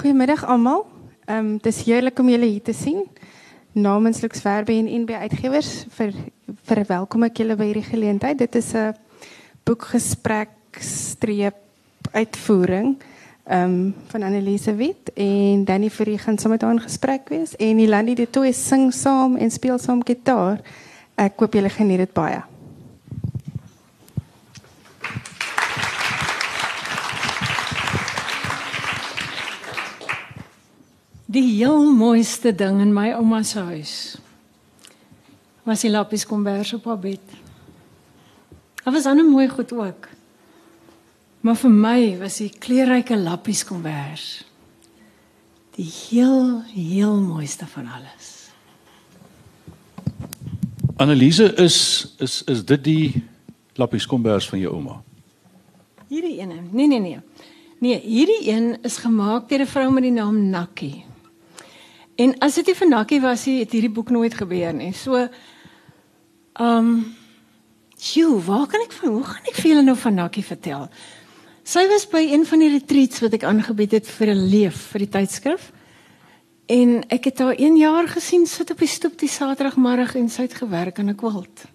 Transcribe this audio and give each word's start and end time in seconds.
Goedemiddag 0.00 0.44
allemaal. 0.44 0.86
Um, 1.26 1.52
het 1.52 1.66
is 1.66 1.82
heerlijk 1.82 2.18
om 2.18 2.28
jullie 2.28 2.50
hier 2.50 2.62
te 2.62 2.72
zien. 2.72 3.06
Namens 3.72 4.20
Lux 4.20 4.40
Verbe 4.40 4.72
en 4.72 5.00
NB 5.00 5.10
Uitgevers 5.10 5.84
ver, 5.88 6.12
verwelkom 6.62 7.22
ik 7.22 7.36
jullie 7.36 7.54
bij 7.54 7.64
hierdie 7.64 7.82
geleentheid. 7.82 8.38
Dit 8.38 8.54
is 8.54 8.72
een 8.72 8.94
boekgesprek 9.62 10.48
streep 10.78 11.54
uitvoering 12.10 12.96
um, 13.50 13.94
van 14.06 14.22
Anneliese 14.22 14.74
Wit 14.74 15.12
en 15.14 15.64
Danny 15.64 15.90
Fourie 15.90 16.18
gaan 16.18 16.38
saam 16.38 16.50
met 16.50 16.62
haar 16.62 16.72
in 16.72 16.80
gesprek 16.80 17.28
wees 17.28 17.56
en 17.56 17.78
Ilani 17.78 18.14
de 18.14 18.30
Tooi 18.30 18.52
sing 18.52 18.92
saam 18.92 19.36
en 19.36 19.50
speel 19.50 19.78
saam 19.78 20.04
gitaar. 20.04 20.60
Ek 21.14 21.32
hoop 21.36 21.52
julle 21.52 21.68
geniet 21.68 21.98
dit 21.98 22.12
baie. 22.12 22.49
Die 31.30 31.46
heel 31.46 31.84
mooiste 31.94 32.50
ding 32.54 32.80
in 32.82 32.92
my 32.94 33.12
ouma 33.14 33.42
se 33.46 33.62
huis 33.62 33.94
was 35.62 35.84
die 35.84 35.90
lappies 35.92 36.24
kombers 36.26 36.72
op 36.74 36.88
haar 36.88 36.98
bed. 36.98 37.22
Daar 38.82 38.94
was 38.96 39.06
ander 39.06 39.24
mooi 39.24 39.46
goed 39.48 39.72
ook. 39.72 40.08
Maar 41.40 41.56
vir 41.56 41.70
my 41.70 42.00
was 42.18 42.40
die 42.40 42.50
kleurryke 42.50 43.16
lappies 43.16 43.62
kombers 43.64 44.40
die 45.78 45.86
heel 45.86 46.62
heel 46.74 47.20
mooiste 47.20 47.66
van 47.66 47.86
alles. 47.86 48.50
Anneliese 50.96 51.54
is 51.54 51.78
is 52.18 52.42
is 52.44 52.64
dit 52.64 52.84
die 52.84 53.22
lappies 53.78 54.06
kombers 54.06 54.48
van 54.48 54.60
jou 54.60 54.74
ouma? 54.74 54.98
Hierdie 56.08 56.40
ene. 56.40 56.58
Nee 56.72 56.86
nee 56.86 57.00
nee. 57.00 57.20
Nee, 57.80 58.00
hierdie 58.00 58.50
een 58.50 58.74
is 58.82 58.98
gemaak 59.00 59.48
deur 59.48 59.62
'n 59.62 59.66
vrou 59.66 59.92
met 59.92 60.02
die 60.02 60.12
naam 60.12 60.50
Nakkie. 60.50 61.04
En 62.20 62.34
as 62.44 62.58
dit 62.58 62.66
nie 62.68 62.76
vir 62.76 62.90
Nakkie 62.90 63.20
was 63.24 63.46
nie, 63.48 63.60
het 63.62 63.72
hierdie 63.72 63.92
boek 63.92 64.10
nooit 64.12 64.34
gebeur 64.36 64.76
nie. 64.76 64.92
So 64.92 65.16
ehm 65.16 65.32
um, 66.60 66.92
Sjoe, 68.00 68.38
waar 68.40 68.64
kan 68.64 68.80
ek 68.80 68.94
van 68.96 69.10
hoe 69.12 69.24
gaan 69.28 69.48
ek 69.50 69.58
vir 69.60 69.70
julle 69.70 69.82
nou 69.84 69.94
van 70.00 70.14
Nakkie 70.16 70.44
vertel? 70.44 70.86
Sy 71.68 71.82
was 71.90 72.06
by 72.08 72.22
een 72.24 72.46
van 72.48 72.62
die 72.62 72.70
retreats 72.72 73.20
wat 73.20 73.34
ek 73.36 73.44
aangebied 73.44 73.92
het 73.98 74.08
vir 74.08 74.32
'n 74.32 74.48
leef 74.48 74.78
vir 74.92 75.04
die 75.04 75.12
tydskrif. 75.16 75.66
En 76.66 77.04
ek 77.10 77.24
het 77.28 77.38
haar 77.38 77.58
1 77.58 77.76
jaar 77.76 78.08
gesien 78.08 78.46
sit 78.46 78.70
op 78.70 78.78
die 78.78 78.88
stoep 78.88 79.18
die 79.18 79.28
Saterdagmiddag 79.28 80.14
en 80.16 80.28
sy 80.28 80.42
het 80.42 80.54
gewerk 80.54 80.98
aan 80.98 81.10
'n 81.10 81.16
kwilt. 81.16 81.66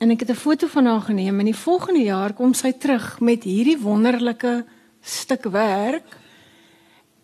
En 0.00 0.10
ek 0.10 0.20
het 0.20 0.30
'n 0.30 0.42
foto 0.42 0.66
van 0.66 0.86
haar 0.86 1.00
geneem 1.00 1.38
en 1.38 1.46
die 1.46 1.62
volgende 1.66 2.02
jaar 2.02 2.32
kom 2.32 2.54
sy 2.54 2.72
terug 2.72 3.20
met 3.20 3.44
hierdie 3.44 3.78
wonderlike 3.78 4.64
stuk 5.00 5.44
werk 5.44 6.18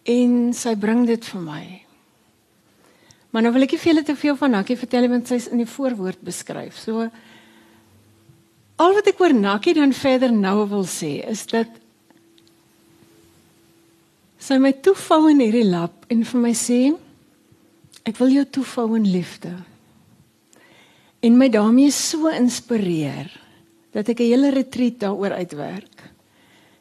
en 0.05 0.53
sy 0.55 0.77
bring 0.77 1.07
dit 1.07 1.25
vir 1.25 1.41
my. 1.41 1.80
Maar 3.31 3.47
nou 3.47 3.53
wil 3.55 3.67
ek 3.67 3.77
nie 3.77 3.83
julle 3.93 4.03
te 4.07 4.17
veel 4.19 4.37
van 4.37 4.57
Nakkie 4.57 4.79
vertel 4.79 5.07
want 5.11 5.29
sy's 5.31 5.47
in 5.53 5.63
die 5.63 5.69
voorwoord 5.69 6.23
beskryf. 6.27 6.79
So 6.79 7.07
al 8.81 8.97
wat 8.97 9.11
ek 9.13 9.21
oor 9.23 9.35
Nakkie 9.37 9.77
dan 9.79 9.95
verder 9.95 10.33
nou 10.35 10.65
wil 10.71 10.87
sê 10.89 11.21
is 11.31 11.45
dat 11.51 11.71
sy 14.41 14.57
my 14.59 14.73
toevou 14.83 15.29
in 15.31 15.43
hierdie 15.45 15.69
lap 15.69 16.09
en 16.11 16.25
vir 16.27 16.43
my 16.43 16.55
sê 16.57 16.81
ek 18.09 18.17
wil 18.19 18.33
jou 18.35 18.47
toevou 18.59 18.89
in 18.99 19.07
liefde. 19.07 19.53
En 21.21 21.37
my 21.37 21.51
daarmee 21.53 21.93
so 21.93 22.33
inspireer 22.33 23.29
dat 23.93 24.09
ek 24.09 24.21
'n 24.21 24.31
hele 24.33 24.51
retreat 24.51 24.99
daaroor 24.99 25.37
uitwerk. 25.39 25.97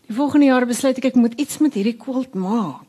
Die 0.08 0.16
volgende 0.16 0.46
jaar 0.46 0.66
besluit 0.66 0.98
ek 0.98 1.06
ek 1.06 1.16
moet 1.16 1.38
iets 1.38 1.60
met 1.60 1.74
hierdie 1.74 1.98
kult 1.98 2.34
maak. 2.34 2.89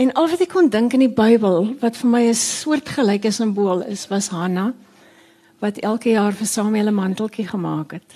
En 0.00 0.12
al 0.12 0.28
wat 0.28 0.40
ek 0.40 0.52
kon 0.54 0.70
dink 0.72 0.94
in 0.96 1.04
die 1.04 1.12
Bybel 1.12 1.74
wat 1.82 1.96
vir 2.00 2.08
my 2.10 2.22
'n 2.28 2.34
soortgelyke 2.34 3.30
simbool 3.30 3.82
is, 3.82 4.08
was 4.08 4.28
Hanna 4.28 4.72
wat 5.60 5.78
elke 5.78 6.10
jaar 6.10 6.32
vir 6.32 6.46
Samuel 6.46 6.88
'n 6.88 6.94
manteltjie 6.94 7.46
gemaak 7.46 7.92
het 7.92 8.12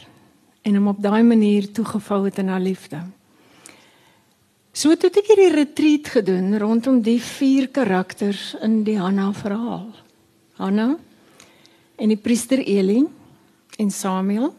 en 0.63 0.75
hom 0.75 0.89
op 0.89 1.03
daai 1.03 1.23
manier 1.23 1.73
toegevou 1.73 2.25
het 2.25 2.39
in 2.39 2.49
haar 2.49 2.61
liefde. 2.61 2.99
So 4.73 4.91
het 4.91 5.05
ek 5.05 5.27
hierdie 5.27 5.55
retreat 5.55 6.09
gedoen 6.09 6.59
rondom 6.59 7.01
die 7.01 7.21
vier 7.23 7.69
karakters 7.69 8.57
in 8.61 8.83
die 8.85 8.99
Hanna 8.99 9.33
verhaal. 9.33 9.95
Hanna 10.59 10.97
en 11.97 12.09
die 12.09 12.17
priester 12.17 12.59
Eli 12.59 13.07
en 13.79 13.91
Samuel 13.91 14.55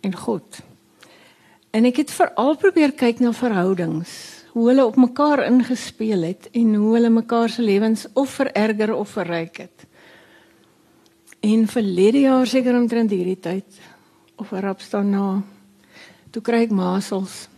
en 0.00 0.14
God. 0.14 0.60
En 1.70 1.84
ek 1.84 1.96
het 1.96 2.10
veral 2.10 2.56
probeer 2.56 2.92
kyk 2.92 3.20
na 3.20 3.32
verhoudings 3.32 4.29
hoe 4.50 4.66
hulle 4.68 4.84
op 4.84 4.96
mekaar 4.98 5.44
ingespeel 5.46 6.22
het 6.26 6.48
en 6.52 6.74
hoe 6.74 6.94
hulle 6.96 7.10
mekaar 7.10 7.48
se 7.48 7.62
lewens 7.62 8.06
of 8.18 8.30
vererger 8.40 8.94
of 8.94 9.14
verryk 9.14 9.62
het. 9.66 9.86
En 11.40 11.68
verlede 11.70 12.26
jaar 12.26 12.46
seker 12.46 12.76
omtrent 12.76 13.10
hierdie 13.14 13.38
tyd 13.40 13.80
of 14.36 14.50
rap 14.50 14.80
staan 14.80 15.10
na 15.10 15.42
toe 16.30 16.42
kry 16.42 16.64
ek 16.66 16.74
masels. 16.74 17.48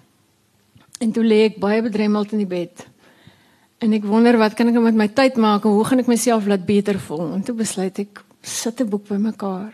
En 1.01 1.13
toe 1.13 1.25
lê 1.25 1.45
ek 1.51 1.61
baie 1.61 1.83
bedremmeld 1.85 2.33
in 2.33 2.45
die 2.45 2.49
bed. 2.49 2.85
En 3.83 3.93
ek 3.97 4.05
wonder 4.07 4.39
wat 4.39 4.55
kan 4.57 4.71
ek 4.71 4.79
met 4.81 4.99
my 4.99 5.09
tyd 5.13 5.39
maak 5.41 5.67
en 5.67 5.75
hoe 5.77 5.87
gaan 5.89 6.03
ek 6.05 6.11
myself 6.11 6.47
laat 6.47 6.65
beter 6.67 7.01
voel? 7.03 7.33
En 7.37 7.43
toe 7.45 7.57
besluit 7.59 7.99
ek 7.99 8.23
sit 8.43 8.81
'n 8.81 8.89
boek 8.89 9.09
bymekaar. 9.09 9.73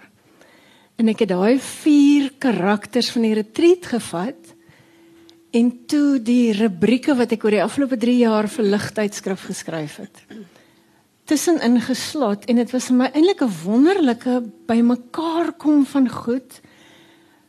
En 0.99 1.09
ek 1.09 1.21
het 1.21 1.29
daai 1.29 1.59
vier 1.59 2.33
karakters 2.39 3.11
van 3.11 3.23
die 3.23 3.35
retreat 3.35 3.87
gevat 3.87 4.48
En 5.51 5.73
toe 5.87 6.19
die 6.21 6.53
rubrieke 6.53 7.15
wat 7.17 7.33
ek 7.33 7.45
oor 7.45 7.57
die 7.57 7.65
afgelope 7.65 7.97
3 7.97 8.17
jaar 8.21 8.49
vir 8.53 8.65
ligtydskrif 8.75 9.47
geskryf 9.49 9.97
het. 10.03 10.23
Tussenin 11.29 11.81
geslot 11.81 12.45
en 12.49 12.61
dit 12.61 12.73
was 12.73 12.89
vir 12.91 12.97
my 12.97 13.11
eintlik 13.13 13.43
'n 13.43 13.57
wonderlike 13.65 14.43
bymekaar 14.67 15.53
kom 15.57 15.87
van 15.87 16.09
goed 16.09 16.61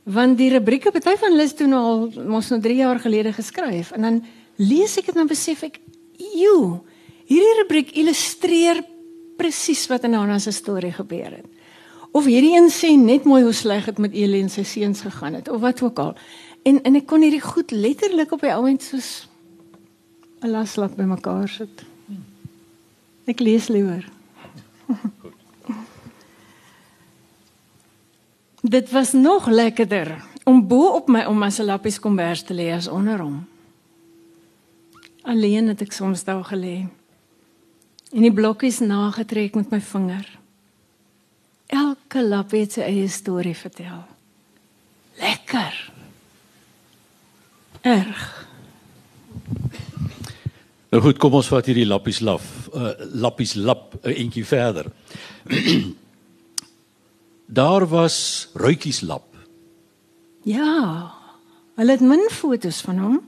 want 0.03 0.37
die 0.37 0.49
rubrieke 0.49 0.91
party 0.91 1.15
van 1.17 1.31
hulle 1.31 1.43
is 1.43 1.53
toe 1.53 1.67
nou 1.67 1.81
al 1.85 1.99
mos 2.25 2.49
nou 2.49 2.59
3 2.61 2.75
jaar 2.75 2.99
gelede 2.99 3.33
geskryf 3.33 3.91
en 3.91 4.01
dan 4.01 4.25
lees 4.57 4.97
ek 4.97 5.05
dit 5.05 5.15
en 5.15 5.21
dan 5.21 5.27
besef 5.27 5.63
ek 5.63 5.79
joe 6.17 6.81
hierdie 7.29 7.55
rubriek 7.61 7.91
illustreer 7.99 8.81
presies 9.37 9.87
wat 9.87 10.03
in 10.03 10.17
Hannah 10.17 10.39
se 10.39 10.51
storie 10.51 10.91
gebeur 10.91 11.31
het. 11.37 11.47
Of 12.11 12.25
hierdie 12.25 12.55
een 12.57 12.71
sê 12.73 12.95
net 12.97 13.27
mooi 13.29 13.43
hoe 13.45 13.53
sleg 13.53 13.85
dit 13.85 13.99
met 14.01 14.15
Elie 14.17 14.41
en 14.41 14.49
sy 14.49 14.65
seuns 14.65 15.03
gegaan 15.05 15.37
het 15.37 15.49
of 15.53 15.61
wat 15.61 15.83
ook 15.85 15.99
al. 16.01 16.15
En 16.63 16.81
en 16.83 16.95
ek 16.95 17.07
kon 17.07 17.21
hierdie 17.21 17.43
goed 17.43 17.71
letterlik 17.71 18.31
op 18.31 18.41
die 18.41 18.53
ouend 18.53 18.83
soos 18.83 19.27
'n 20.41 20.49
laslap 20.51 20.95
bymekaar 20.95 21.47
sit. 21.47 21.83
Ek 23.25 23.39
lees 23.39 23.67
liewer. 23.67 24.09
Dit 28.75 28.91
was 28.91 29.11
nog 29.11 29.47
lekkerder 29.47 30.23
om 30.43 30.67
bo 30.67 30.87
op 30.95 31.07
my 31.07 31.23
ouma 31.29 31.49
se 31.49 31.63
lappies 31.63 31.99
kombers 31.99 32.43
te 32.43 32.53
lê 32.53 32.71
as 32.73 32.87
onder 32.87 33.19
hom. 33.19 33.47
Alleen 35.21 35.67
het 35.67 35.81
ek 35.81 35.91
soms 35.91 36.23
daar 36.23 36.43
gelê. 36.43 36.87
En 38.11 38.21
die 38.25 38.33
blokkies 38.33 38.79
nagetrek 38.79 39.55
met 39.55 39.69
my 39.69 39.81
vinger. 39.81 40.39
Elke 41.67 42.23
lap 42.25 42.51
het 42.51 42.71
sy 42.73 42.81
eie 42.81 43.07
storie 43.07 43.55
vertel. 43.55 44.01
Lekker 45.19 45.91
erg. 47.81 48.47
Nou 50.89 51.01
goed, 51.03 51.19
kom 51.21 51.35
ons 51.37 51.49
vat 51.51 51.67
hierdie 51.69 51.85
lappies 51.85 52.19
laf, 52.25 52.45
uh, 52.73 52.95
lappies 53.21 53.53
lap 53.55 53.93
'n 54.01 54.09
uh, 54.09 54.19
entjie 54.23 54.45
verder. 54.45 54.89
Daar 57.59 57.85
was 57.87 58.49
ruitjies 58.53 59.01
lap. 59.01 59.35
Ja. 60.43 61.13
Hulle 61.75 61.91
het 61.91 62.01
min 62.01 62.29
fotos 62.31 62.81
van 62.81 62.97
hom. 62.97 63.19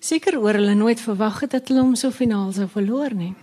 Seker 0.00 0.38
oor 0.40 0.56
hulle 0.56 0.74
nooit 0.74 1.00
verwag 1.00 1.40
het 1.40 1.50
dat 1.50 1.68
hulle 1.68 1.80
hom 1.80 1.94
so 1.94 2.10
finaal 2.10 2.52
sou 2.52 2.68
verloor 2.68 3.14
nie. 3.14 3.34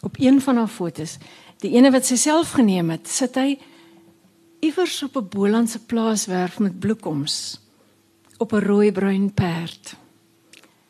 Op 0.00 0.16
een 0.20 0.40
van 0.40 0.56
haar 0.56 0.72
fotos, 0.72 1.18
die 1.60 1.72
ene 1.76 1.90
wat 1.90 2.04
sy 2.04 2.16
self 2.16 2.56
geneem 2.56 2.90
het, 2.90 3.08
sit 3.08 3.36
hy 3.36 3.58
iewers 4.60 5.02
op 5.02 5.16
'n 5.16 5.28
Bolandse 5.28 5.78
plaaswerf 5.78 6.58
met 6.58 6.80
bloekoms 6.80 7.60
op 8.38 8.52
'n 8.52 8.64
rooi-bruin 8.64 9.34
perd. 9.34 9.96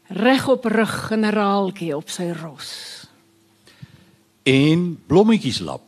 Reg 0.06 0.48
op 0.48 0.64
rug 0.64 1.06
generaaltjie 1.06 1.96
op 1.96 2.08
sy 2.08 2.30
ros. 2.42 2.70
En 4.42 5.02
blommetjies 5.06 5.58
lap. 5.58 5.82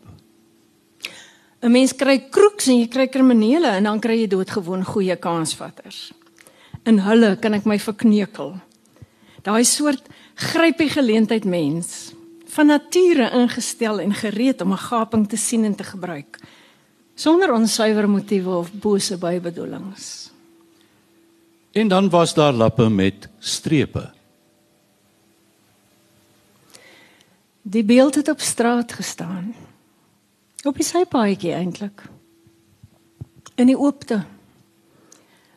'n 1.61 1.71
Mens 1.71 1.95
kry 1.95 2.19
kroeks 2.31 2.67
en 2.67 2.79
jy 2.79 2.89
kry 2.89 3.07
kriminele 3.07 3.67
en 3.67 3.83
dan 3.83 4.01
kry 4.01 4.21
jy 4.21 4.27
doodgewoon 4.27 4.85
goeie 4.85 5.17
kansvatters. 5.17 6.13
In 6.85 6.99
hulle 6.99 7.37
kan 7.37 7.55
ek 7.55 7.65
my 7.65 7.79
verkneukel. 7.79 8.55
Daai 9.43 9.65
soort 9.65 10.07
grypie 10.35 10.89
geleentheid 10.89 11.45
mens 11.45 12.13
van 12.47 12.67
nature 12.67 13.31
ingestel 13.31 14.01
en 14.01 14.15
gereed 14.15 14.61
om 14.61 14.73
'n 14.73 14.77
gaping 14.77 15.29
te 15.29 15.37
sien 15.37 15.65
en 15.65 15.75
te 15.75 15.85
gebruik 15.85 16.39
sonder 17.19 17.53
onsuiwer 17.53 18.07
motiewe 18.09 18.57
of 18.57 18.71
bose 18.73 19.19
bybedoelings. 19.19 20.28
En 21.79 21.89
dan 21.89 22.11
was 22.11 22.35
daar 22.35 22.53
lappe 22.53 22.89
met 22.89 23.29
strepe. 23.39 24.11
Die 27.63 27.85
beeld 27.85 28.15
het 28.15 28.29
op 28.29 28.41
straat 28.41 28.93
gestaan. 28.93 29.55
Op 30.63 30.75
die 30.75 30.85
sypaadjie 30.85 31.53
eintlik. 31.53 32.03
In 33.55 33.67
die 33.67 33.79
oopte. 33.79 34.25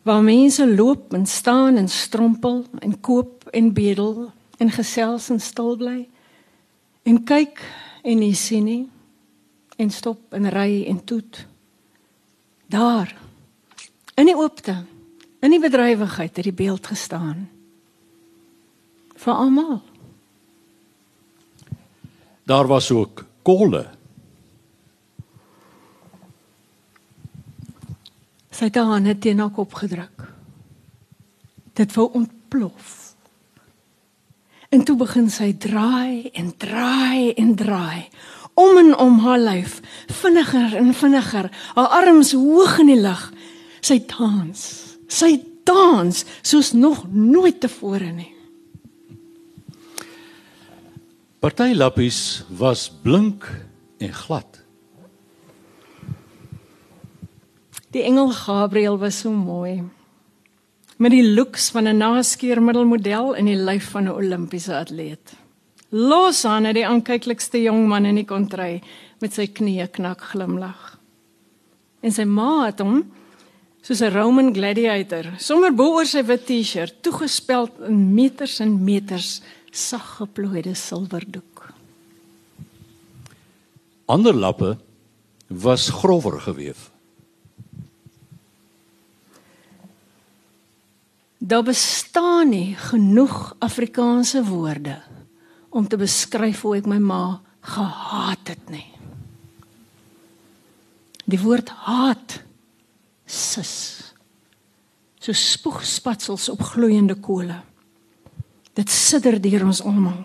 Waar 0.01 0.21
mense 0.21 0.75
loop 0.75 1.13
en 1.13 1.25
staan 1.25 1.75
en 1.75 1.89
strompel 1.89 2.65
en 2.79 2.99
koop 2.99 3.47
en 3.49 3.73
bedel 3.73 4.31
en 4.57 4.71
gesels 4.71 5.29
en 5.29 5.41
stil 5.41 5.75
bly 5.75 6.07
en 7.03 7.23
kyk 7.23 7.65
en 8.03 8.21
nie 8.21 8.35
sien 8.35 8.63
nie 8.63 8.89
en 9.75 9.89
stop 9.89 10.33
en 10.37 10.49
ry 10.49 10.83
en 10.85 11.03
toet. 11.03 11.45
Daar 12.65 13.15
in 14.13 14.25
die 14.29 14.37
oopte, 14.37 14.83
in 15.41 15.53
die 15.53 15.61
bedrywigheid 15.61 16.35
het 16.37 16.45
die 16.45 16.53
beeld 16.53 16.87
gestaan. 16.87 17.49
Vir 19.17 19.33
almal. 19.33 19.81
Daar 22.45 22.67
was 22.67 22.91
ook 22.91 23.25
kolle. 23.41 23.85
Sy 28.51 28.69
het 28.69 28.77
haar 28.77 28.93
hande 28.93 29.17
teen 29.17 29.39
haar 29.39 29.53
kop 29.53 29.73
gedruk. 29.73 30.27
Dit 31.73 31.93
wou 31.95 32.09
ontplof. 32.13 33.15
En 34.69 34.83
toe 34.83 34.95
begin 34.99 35.29
sy 35.29 35.53
draai 35.57 36.29
en 36.37 36.53
draai 36.57 37.33
en 37.33 37.55
draai 37.55 38.09
om 38.53 38.77
en 38.77 38.97
om 38.97 39.19
haar 39.19 39.39
lyf, 39.39 39.79
vinniger 40.07 40.75
en 40.75 40.93
vinniger, 40.93 41.49
haar 41.73 41.87
arms 41.87 42.33
hoog 42.35 42.77
in 42.83 42.91
die 42.91 42.99
lug. 43.01 43.31
Sy 43.81 43.97
dans. 44.05 44.80
Sy 45.11 45.35
dans 45.67 46.23
soos 46.41 46.71
nog 46.71 47.03
nooit 47.11 47.59
tevore 47.59 48.11
nie. 48.15 48.31
Party 51.41 51.73
lappies 51.73 52.43
was 52.47 52.85
blink 53.03 53.47
en 53.99 54.13
glad. 54.13 54.59
Die 57.91 58.03
engel 58.07 58.31
Gabriël 58.31 58.97
was 59.01 59.19
so 59.19 59.31
mooi. 59.35 59.81
Met 61.01 61.11
die 61.11 61.25
looks 61.25 61.71
van 61.73 61.87
'n 61.87 61.97
naskeermiddelmodel 61.97 63.35
en 63.35 63.45
die 63.45 63.57
lyf 63.57 63.89
van 63.89 64.03
'n 64.03 64.15
Olimpiese 64.15 64.75
atleet. 64.75 65.33
Los 65.89 66.45
aan 66.45 66.63
het 66.63 66.75
die 66.75 66.87
aankyklikste 66.87 67.61
jong 67.61 67.87
man 67.87 68.05
in 68.05 68.15
die 68.15 68.25
kontry 68.25 68.81
met 69.19 69.33
sy 69.33 69.47
knieë 69.47 69.89
knak 69.91 70.21
glimlag. 70.21 70.99
En 71.99 72.11
sy 72.11 72.23
ma 72.23 72.65
het 72.65 72.79
hom 72.79 73.11
soos 73.81 74.01
'n 74.01 74.13
Roman 74.13 74.53
gladiator, 74.53 75.33
sommer 75.37 75.71
bo 75.73 75.97
oor 75.97 76.05
sy 76.05 76.23
wit 76.23 76.45
T-shirt, 76.45 77.01
toegespeld 77.01 77.79
in 77.87 78.13
meters 78.13 78.59
en 78.59 78.83
meters 78.83 79.41
sag 79.71 80.17
geplooide 80.19 80.75
silwerdoek. 80.75 81.73
Ander 84.05 84.33
lappe 84.33 84.77
was 85.47 85.89
grower 85.89 86.39
gewewe. 86.39 86.91
Daar 91.37 91.63
bestaan 91.63 92.49
nie 92.49 92.75
genoeg 92.75 93.55
Afrikaanse 93.59 94.43
woorde 94.45 95.01
om 95.69 95.87
te 95.87 95.97
beskryf 95.97 96.61
hoe 96.61 96.75
ek 96.77 96.85
my 96.85 96.99
ma 96.99 97.41
gehaat 97.65 98.51
het 98.51 98.69
nie. 98.69 98.85
Die 101.25 101.39
woord 101.39 101.69
haat 101.87 102.41
sis. 103.31 103.73
So 105.21 105.33
spoegspatsels 105.37 106.49
op 106.49 106.61
gloeiende 106.73 107.15
kole. 107.15 107.61
Dit 108.73 108.89
sidder 108.89 109.37
deur 109.41 109.65
ons 109.67 109.83
almal. 109.85 110.23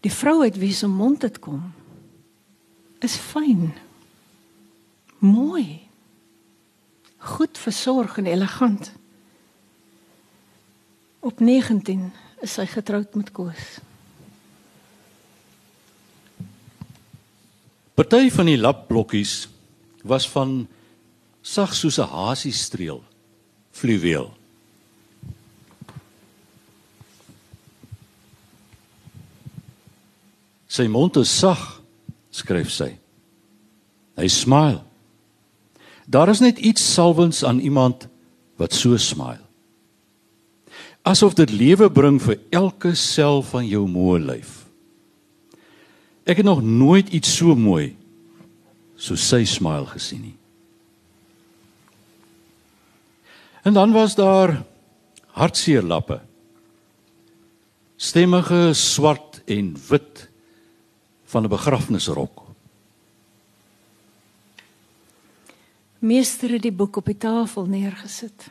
Die 0.00 0.12
vrou 0.12 0.40
uit 0.42 0.56
wie 0.58 0.72
se 0.72 0.88
mond 0.88 1.20
dit 1.20 1.38
kom 1.42 1.60
is 3.04 3.16
fyn. 3.16 3.70
Mooi. 5.24 5.80
Goed 7.20 7.58
versorg 7.58 8.18
en 8.20 8.26
elegant. 8.28 8.92
Op 11.20 11.40
19 11.40 12.10
is 12.44 12.56
sy 12.56 12.66
getroud 12.68 13.16
met 13.16 13.32
Koos. 13.36 13.78
Party 17.96 18.30
van 18.32 18.48
die 18.48 18.60
lapblokkies 18.60 19.48
was 20.08 20.28
van 20.32 20.62
sag 21.42 21.74
soos 21.74 21.98
'n 21.98 22.08
hasiestreel 22.08 23.02
fluweel. 23.70 24.34
Sy 30.66 30.86
mond 30.86 31.16
is 31.16 31.38
sag, 31.38 31.82
skryf 32.30 32.70
sy. 32.70 32.98
Hy 34.16 34.28
smile. 34.28 34.82
Daar 36.06 36.28
is 36.28 36.40
net 36.40 36.58
iets 36.58 36.94
salwens 36.94 37.44
aan 37.44 37.58
iemand 37.58 38.08
wat 38.56 38.72
so 38.72 38.96
smile 38.96 39.50
asof 41.02 41.34
dit 41.34 41.50
lewe 41.50 41.88
bring 41.90 42.20
vir 42.22 42.38
elke 42.54 42.92
sel 42.98 43.42
van 43.42 43.66
jou 43.66 43.86
moe 43.88 44.18
lyf. 44.20 44.66
Ek 46.28 46.42
het 46.42 46.46
nog 46.46 46.62
nooit 46.62 47.08
iets 47.16 47.32
so 47.40 47.56
mooi 47.56 47.96
so 49.00 49.16
sy 49.16 49.44
smile 49.48 49.88
gesien 49.88 50.20
nie. 50.20 50.39
En 53.62 53.72
dan 53.72 53.92
was 53.92 54.14
daar 54.14 54.62
hartseer 55.26 55.82
lappe. 55.82 56.20
Stemmige 57.96 58.70
swart 58.72 59.42
en 59.44 59.76
wit 59.88 60.28
van 61.24 61.44
'n 61.44 61.48
begrafnisrok. 61.48 62.42
Meester 65.98 66.50
het 66.50 66.62
die 66.62 66.72
boek 66.72 66.96
op 66.96 67.04
die 67.04 67.16
tafel 67.16 67.64
neergesit. 67.64 68.48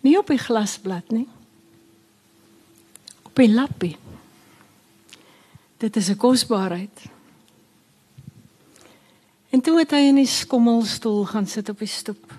Nie 0.00 0.18
op 0.18 0.26
die 0.26 0.38
glasblad 0.38 1.10
nie. 1.10 1.28
Op 3.22 3.34
die 3.36 3.52
lappie. 3.52 3.96
Dit 5.76 5.96
is 5.96 6.08
'n 6.08 6.16
kosbaarheid. 6.16 7.08
En 9.48 9.60
toe 9.64 9.78
het 9.80 9.94
hy 9.96 10.02
in 10.10 10.20
die 10.20 10.28
skommelstoel 10.28 11.24
gaan 11.30 11.46
sit 11.48 11.70
op 11.72 11.80
die 11.80 11.88
stoep 11.88 12.34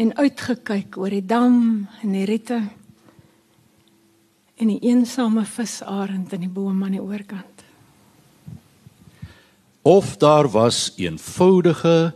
en 0.00 0.12
uitgekyk 0.16 0.96
oor 1.00 1.12
die 1.12 1.24
dam 1.24 1.86
en 2.02 2.12
die 2.12 2.26
riete 2.28 2.60
en 4.60 4.68
die 4.68 4.80
eensame 4.90 5.46
visarend 5.48 6.32
in 6.36 6.44
die 6.44 6.52
boom 6.52 6.82
aan 6.84 6.96
die 6.98 7.02
oorkant. 7.02 7.64
Of 9.82 10.18
daar 10.20 10.48
was 10.52 10.90
eenvoudige 11.00 12.12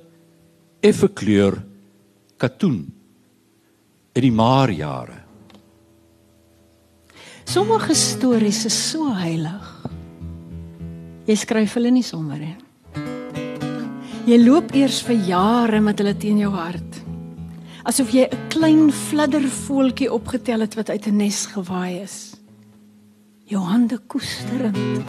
effe 0.84 1.08
kleur 1.08 1.62
katoen 2.36 2.82
in 4.12 4.26
die 4.26 4.32
maar 4.32 4.70
jare. 4.70 5.22
Sommige 7.44 7.94
stories 7.94 8.64
is 8.68 8.76
so 8.90 9.08
heilig. 9.16 9.64
Jy 11.24 11.36
skryf 11.40 11.76
hulle 11.78 11.92
nie 11.92 12.04
sommer 12.04 12.40
nie. 12.40 12.56
Jy 14.24 14.38
loop 14.40 14.70
eers 14.72 15.02
vir 15.04 15.18
jare 15.28 15.82
met 15.84 15.98
hulle 16.00 16.14
teen 16.16 16.38
jou 16.40 16.48
hart. 16.54 17.00
Asof 17.84 18.08
jy 18.16 18.24
'n 18.24 18.48
klein 18.48 18.90
fladdervoeltjie 18.90 20.08
opgetel 20.08 20.60
het 20.60 20.74
wat 20.74 20.88
uit 20.88 21.06
'n 21.06 21.16
nes 21.16 21.46
gewaai 21.46 22.00
is. 22.00 22.34
Jou 23.44 23.60
hande 23.60 23.98
koesterend. 23.98 25.04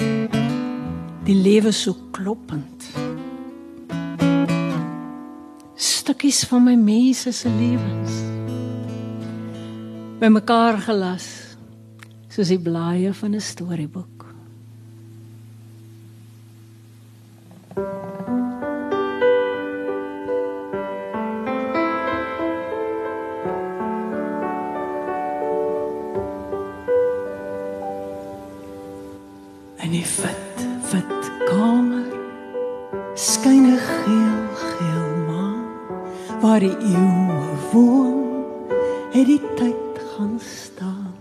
Die 1.23 1.35
lewe 1.35 1.71
so 1.71 1.95
kloppend. 2.11 2.91
Stukkies 5.75 6.43
van 6.43 6.63
my 6.63 6.75
mense 6.75 7.31
se 7.31 7.49
lewens 7.49 8.11
bymekaar 10.19 10.77
gelas 10.77 11.27
soos 12.29 12.47
die 12.47 12.59
blaaie 12.59 13.13
van 13.13 13.35
'n 13.35 13.41
storieboek. 13.41 14.14
Die 30.05 30.13
vet, 30.13 30.59
vet 30.85 31.29
kamer. 31.47 32.11
Skyn 33.17 33.65
'n 33.73 33.77
geel, 33.77 34.43
geel 34.53 35.07
maan. 35.27 35.65
Waar 36.41 36.59
die 36.59 36.77
eeue 36.77 37.55
woon. 37.71 38.45
Het 39.11 39.25
die 39.25 39.41
tyd 39.55 39.93
gaan 40.11 40.37
staan. 40.39 41.13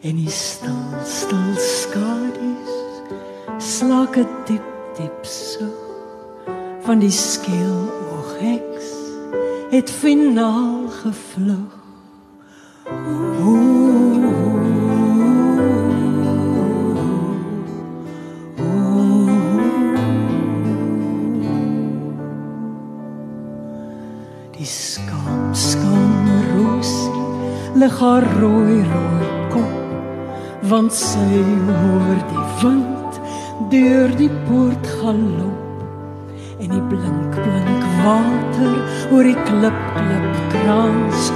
En 0.00 0.16
die 0.16 0.30
stil 0.30 0.82
stil 1.04 1.54
skadu's 1.56 2.74
slaak 3.58 4.16
'n 4.16 4.28
diep 4.46 4.68
diep 4.96 5.20
so 5.22 5.70
van 6.82 6.98
die 6.98 7.14
skeel 7.14 7.82
oog 8.10 8.32
heks 8.38 8.90
het 9.70 9.90
finaal 9.90 10.88
gevlug. 10.88 11.72
Ooh, 13.40 13.73
lig 27.84 27.96
haar 28.00 28.24
rooi 28.40 28.76
rooi 28.90 29.26
kop 29.52 30.68
want 30.70 30.92
sy 30.96 31.40
hoor 31.66 32.20
die 32.30 32.44
wind 32.60 33.18
deur 33.72 34.14
die 34.20 34.30
poort 34.46 34.86
galop 35.00 36.62
en 36.64 36.72
die 36.72 36.84
blink 36.92 37.36
blink 37.42 37.84
water 38.06 38.78
oor 39.10 39.28
die 39.28 39.36
klip 39.50 39.82
klip 39.98 40.40
krans 40.54 41.28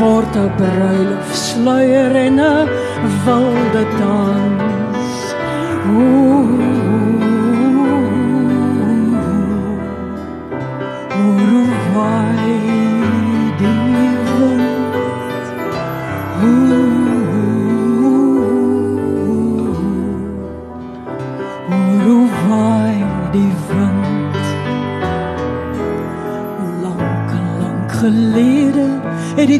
word 0.00 0.36
'n 0.42 0.52
bruilof 0.60 1.32
sluier 1.46 2.20
en 2.26 2.38
'n 2.50 2.68
wilde 3.24 3.84
dans. 4.00 5.18
Ooh 5.96 7.03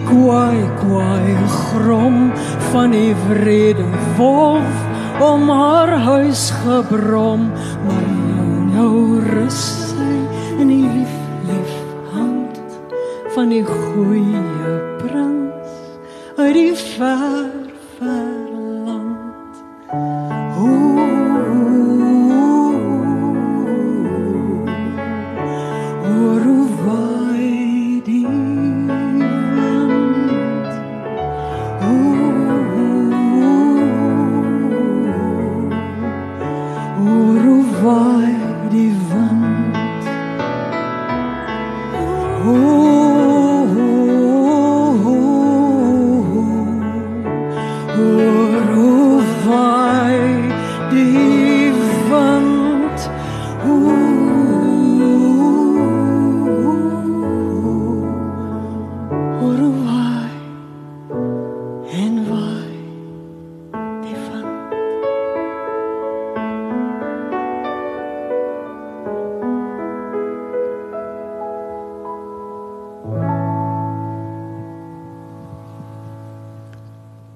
kwaai 0.09 0.63
kwaai 0.81 1.35
grom 1.47 2.33
van 2.73 2.91
die 2.91 3.15
vrede 3.27 3.87
wolf 4.17 4.83
om 5.21 5.49
haar 5.49 5.89
huis 5.89 6.51
gebrom. 6.65 7.51
Maar 7.87 8.07
nou 8.35 8.51
nou 8.75 9.21
rus 9.31 9.61
sy 9.91 10.13
in 10.61 10.69
die 10.69 10.83
lief 10.83 11.17
lief 11.49 11.75
hand 12.13 12.63
van 13.35 13.53
die 13.55 13.65
goeie 13.65 14.47
prins 15.03 15.77
uit 16.37 16.55
die 16.55 16.73
ver 16.75 17.54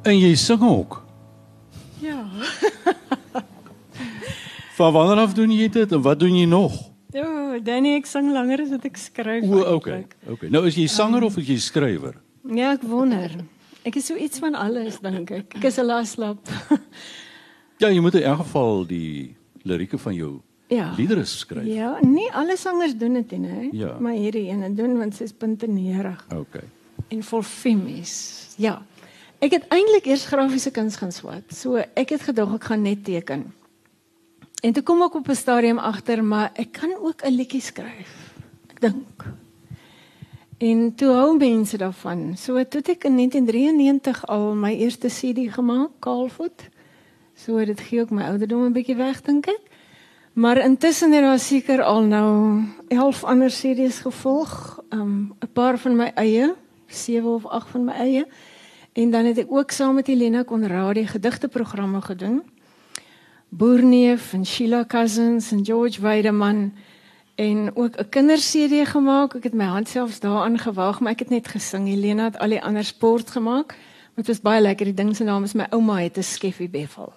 En 0.08 0.16
jy 0.16 0.34
sing 0.40 0.62
ook. 0.64 1.02
Ja. 2.00 2.24
Van 4.78 4.92
wanneer 4.92 5.20
af 5.20 5.34
doen 5.36 5.52
jy 5.52 5.66
dit 5.68 5.92
en 5.92 6.00
wat 6.02 6.20
doen 6.20 6.36
jy 6.38 6.46
nog? 6.48 6.72
Ja, 7.12 7.26
oh, 7.26 7.58
Danny, 7.64 7.92
ek 7.98 8.08
sing 8.08 8.30
langer 8.32 8.62
as 8.64 8.72
wat 8.72 8.86
ek 8.88 8.96
skryf. 9.00 9.44
O, 9.44 9.60
okay. 9.74 10.06
Okay. 10.30 10.48
Nou 10.52 10.64
is 10.68 10.78
jy 10.80 10.86
sanger 10.88 11.26
um, 11.26 11.28
of 11.28 11.36
is 11.42 11.50
jy 11.50 11.58
skrywer? 11.60 12.16
Ja, 12.48 12.72
ek 12.78 12.88
wonder. 12.88 13.36
Ek 13.84 14.00
is 14.00 14.08
so 14.08 14.16
iets 14.16 14.40
van 14.40 14.56
alles 14.56 14.96
dink 15.04 15.32
ek. 15.42 15.58
Ek 15.60 15.68
is 15.68 15.76
'n 15.76 15.88
laslap. 15.90 16.40
ja, 17.82 17.92
jy 17.92 18.00
moet 18.00 18.16
in 18.16 18.28
elk 18.32 18.46
geval 18.46 18.86
die 18.88 19.36
lirieke 19.68 20.00
van 20.00 20.16
jou 20.16 20.38
ja. 20.72 20.92
liedere 20.96 21.28
skryf. 21.28 21.68
Ja, 21.68 21.98
nie 22.00 22.30
alle 22.32 22.56
sangers 22.56 22.96
doen 22.96 23.20
dit 23.20 23.36
nie, 23.36 23.72
ja. 23.76 23.98
maar 24.00 24.16
hierdie 24.16 24.48
een 24.48 24.72
doen 24.72 24.96
want 24.96 25.20
sy's 25.20 25.36
puntenerig. 25.36 26.24
Okay. 26.32 26.64
En 27.12 27.20
vol 27.22 27.42
femies. 27.44 28.16
Ja. 28.56 28.78
Ek 29.38 29.52
het 29.54 29.68
eintlik 29.70 30.08
eers 30.10 30.26
grafiese 30.26 30.70
kuns 30.74 30.96
gaan 30.98 31.12
swat. 31.14 31.46
So 31.54 31.78
ek 31.78 32.10
het 32.10 32.22
gedog 32.26 32.56
ek 32.56 32.64
gaan 32.72 32.82
net 32.82 33.04
teken. 33.06 33.44
En 34.66 34.72
toe 34.74 34.82
kom 34.82 35.02
ek 35.02 35.14
op 35.14 35.28
'n 35.28 35.34
stadium 35.34 35.78
agter, 35.78 36.24
maar 36.24 36.50
ek 36.54 36.72
kan 36.72 36.90
ook 36.98 37.22
'n 37.22 37.34
liedjie 37.34 37.60
skryf. 37.60 38.34
Ek 38.70 38.80
dink. 38.80 39.24
En 40.58 40.94
toe 40.94 41.12
hou 41.14 41.36
mense 41.36 41.76
daarvan. 41.76 42.36
So 42.36 42.64
toe 42.64 42.82
ek 42.82 43.04
in 43.04 43.14
1993 43.14 44.26
al 44.26 44.54
my 44.54 44.74
eerste 44.74 45.08
CD 45.08 45.52
gemaak, 45.54 45.90
Kaalvoet. 46.00 46.68
So 47.34 47.64
dit 47.64 47.80
gee 47.80 48.00
ook 48.00 48.10
my 48.10 48.22
ouderdom 48.22 48.64
'n 48.64 48.72
bietjie 48.72 48.96
weg 48.96 49.22
dink 49.22 49.46
ek. 49.46 49.60
Maar 50.32 50.58
intussen 50.58 51.12
het 51.12 51.22
daar 51.22 51.38
seker 51.38 51.82
al 51.82 52.02
nou 52.02 52.62
11 52.88 53.24
ander 53.24 53.50
CD's 53.50 53.98
gevolg. 54.00 54.82
Um 54.90 55.34
'n 55.40 55.52
paar 55.52 55.78
van 55.78 55.96
my 55.96 56.12
eie, 56.14 56.54
7 56.86 57.34
of 57.34 57.46
8 57.46 57.68
van 57.68 57.84
my 57.84 57.92
eie. 57.92 58.26
En 58.98 59.10
dan 59.10 59.24
het 59.24 59.38
ek 59.38 59.52
ook 59.54 59.70
saam 59.70 59.94
met 59.94 60.06
Helena 60.10 60.42
Konradi 60.42 61.06
gedigteprogramme 61.06 62.00
gedoen. 62.00 62.42
Boerneef 63.48 64.32
en 64.32 64.46
Sheila 64.46 64.84
Cousins 64.86 65.52
en 65.52 65.64
George 65.64 66.00
Weideman 66.00 66.72
en 67.34 67.70
ook 67.76 67.94
'n 67.96 68.08
kinderserie 68.08 68.86
gemaak. 68.86 69.34
Ek 69.34 69.42
het 69.42 69.54
my 69.54 69.64
hand 69.64 69.88
selfs 69.88 70.20
daaraan 70.20 70.58
gewaag, 70.58 71.00
maar 71.00 71.12
ek 71.12 71.18
het 71.18 71.30
net 71.30 71.48
gesing. 71.48 71.86
Helena 71.86 72.24
het 72.24 72.38
al 72.38 72.48
die 72.48 72.62
ander 72.62 72.84
sport 72.84 73.30
gemaak. 73.30 73.76
Dit 74.14 74.26
was 74.26 74.40
baie 74.40 74.60
lekker. 74.60 74.84
Die 74.84 74.94
ding 74.94 75.16
se 75.16 75.24
naam 75.24 75.42
is 75.42 75.52
my 75.52 75.66
ouma 75.70 75.98
het 75.98 76.18
'n 76.18 76.22
skeffie 76.22 76.68
beffel. 76.68 77.12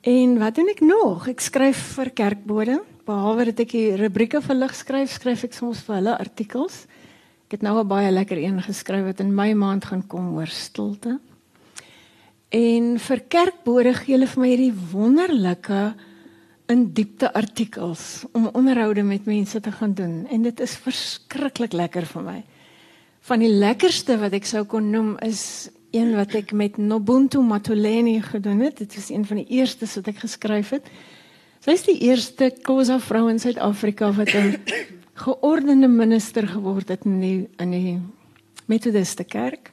En 0.00 0.38
wat 0.38 0.54
doen 0.54 0.68
ek 0.68 0.80
nog? 0.80 1.28
Ek 1.28 1.40
skryf 1.40 1.76
vir 1.76 2.10
kerkbode. 2.10 2.82
Behalwe 3.04 3.44
dat 3.44 3.58
ek 3.58 3.70
die 3.70 3.96
rubrieke 3.96 4.42
vir 4.42 4.54
lig 4.56 4.74
skryf, 4.74 5.10
skryf 5.10 5.44
ek 5.44 5.52
soms 5.52 5.80
vir 5.80 5.94
hulle 5.94 6.18
artikels. 6.18 6.86
Het 7.54 7.62
nou 7.62 7.78
'n 7.78 7.86
baie 7.86 8.10
lekker 8.10 8.36
een 8.36 8.62
geskryf 8.62 9.04
wat 9.04 9.20
in 9.20 9.34
my 9.34 9.52
maand 9.52 9.84
gaan 9.84 10.06
kom 10.06 10.34
oor 10.34 10.46
stilte. 10.46 11.20
En 12.48 12.98
vir 12.98 13.20
kerkbode 13.28 13.94
gee 13.94 14.14
hulle 14.14 14.26
vir 14.26 14.40
my 14.40 14.48
hierdie 14.48 14.74
wonderlike 14.92 15.94
in 16.66 16.92
diepte 16.92 17.32
artikels 17.32 18.24
om 18.32 18.50
onderhoude 18.52 19.02
met 19.02 19.24
mense 19.24 19.60
te 19.60 19.72
gaan 19.72 19.94
doen 19.94 20.26
en 20.30 20.42
dit 20.42 20.60
is 20.60 20.76
verskriklik 20.76 21.72
lekker 21.72 22.06
vir 22.06 22.22
my. 22.22 22.42
Van 23.20 23.38
die 23.38 23.52
lekkerste 23.52 24.18
wat 24.18 24.32
ek 24.32 24.44
sou 24.44 24.64
kon 24.64 24.90
noem 24.90 25.18
is 25.18 25.70
een 25.92 26.16
wat 26.16 26.34
ek 26.34 26.52
met 26.52 26.76
Nobuntu 26.76 27.40
Matuleni 27.40 28.20
gedoen 28.22 28.60
het. 28.60 28.78
Dit 28.78 28.96
is 28.96 29.10
een 29.10 29.26
van 29.26 29.36
die 29.36 29.46
eerstes 29.60 29.94
wat 29.94 30.08
ek 30.08 30.18
geskryf 30.18 30.70
het. 30.70 30.90
Sy 31.60 31.70
is 31.70 31.86
die 31.86 32.00
eerste 32.00 32.50
Khoza 32.62 32.98
vrou 32.98 33.28
in 33.30 33.38
Suid-Afrika 33.38 34.12
wat 34.12 34.34
'n 34.34 34.58
geordende 35.14 35.88
minister 35.88 36.46
geword 36.48 36.88
het 36.88 37.04
in 37.06 37.20
die 37.20 37.48
in 37.62 37.70
die 37.70 38.00
Methodiste 38.66 39.24
kerk. 39.24 39.72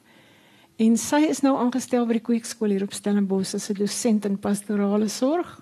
En 0.76 0.96
sy 1.00 1.22
is 1.28 1.40
nou 1.42 1.54
aangestel 1.56 2.06
by 2.06 2.18
die 2.18 2.24
Kweekskool 2.24 2.74
hier 2.74 2.84
op 2.84 2.92
Stellenbosch 2.92 3.54
as 3.54 3.70
'n 3.70 3.78
dosent 3.78 4.24
in 4.24 4.38
pastorale 4.38 5.08
sorg. 5.08 5.60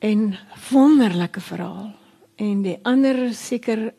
En 0.00 0.36
wonderlike 0.70 1.40
verhaal. 1.40 1.94
En 2.36 2.62
die 2.62 2.78
ander 2.82 3.34
seker 3.34 3.94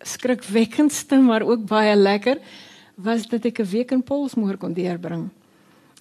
skrikwekkendste 0.00 1.18
maar 1.18 1.42
ook 1.42 1.66
baie 1.66 1.96
lekker 1.96 2.38
was 2.94 3.26
dat 3.26 3.44
ek 3.44 3.60
'n 3.60 3.70
week 3.70 3.90
in 3.90 4.02
Polsmoor 4.02 4.56
kon 4.56 4.72
deurbring 4.72 5.30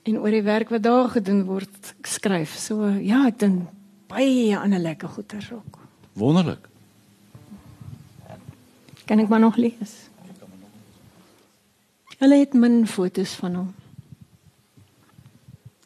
en 0.03 0.19
oor 0.19 0.31
die 0.31 0.43
werk 0.43 0.69
wat 0.69 0.83
daar 0.83 1.09
gedoen 1.09 1.43
word 1.45 1.95
skryf. 2.01 2.55
So 2.55 2.87
ja, 2.87 3.29
dink 3.29 3.67
baie 4.07 4.57
ander 4.57 4.79
lekker 4.79 5.07
goeters 5.07 5.51
ook. 5.51 5.79
Wonderlik. 6.13 6.76
Kan 9.07 9.23
ek 9.23 9.29
maar 9.31 9.39
nog 9.39 9.55
lees? 9.55 9.95
Hulle 12.17 12.39
het 12.41 12.55
min 12.57 12.81
fotos 12.89 13.37
van 13.39 13.55
hom. 13.55 13.69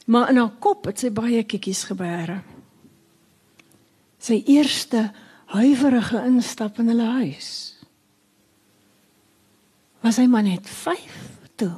Maar 0.06 0.32
in 0.32 0.40
haar 0.42 0.56
kop 0.60 0.88
het 0.90 1.04
sy 1.04 1.12
baie 1.14 1.44
kikkies 1.44 1.84
gebeere. 1.92 2.40
Sy 4.22 4.42
eerste 4.50 5.10
huiwerige 5.54 6.24
instap 6.26 6.80
in 6.82 6.90
hulle 6.92 7.10
huis. 7.22 7.52
Was 10.02 10.18
hy 10.18 10.26
maar 10.32 10.48
net 10.48 10.66
5 10.66 11.20
toe. 11.62 11.76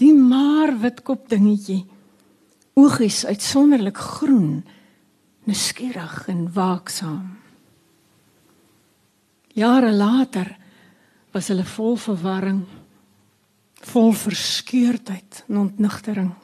Die 0.00 0.12
maar 0.14 0.76
witkop 0.80 1.26
dingetjie. 1.32 1.82
Oogies 2.78 3.24
uitsonderlik 3.26 3.98
groen, 3.98 4.62
nuuskierig 5.44 6.28
en 6.30 6.46
waaksaam. 6.54 7.39
Jare 9.54 9.92
later 9.92 10.56
was 11.32 11.48
hulle 11.48 11.64
vol 11.64 11.96
verwarring. 11.96 12.62
vol 13.80 14.12
verskeurdheid 14.12 15.44
en 15.48 15.56
ontnigtering. 15.56 16.34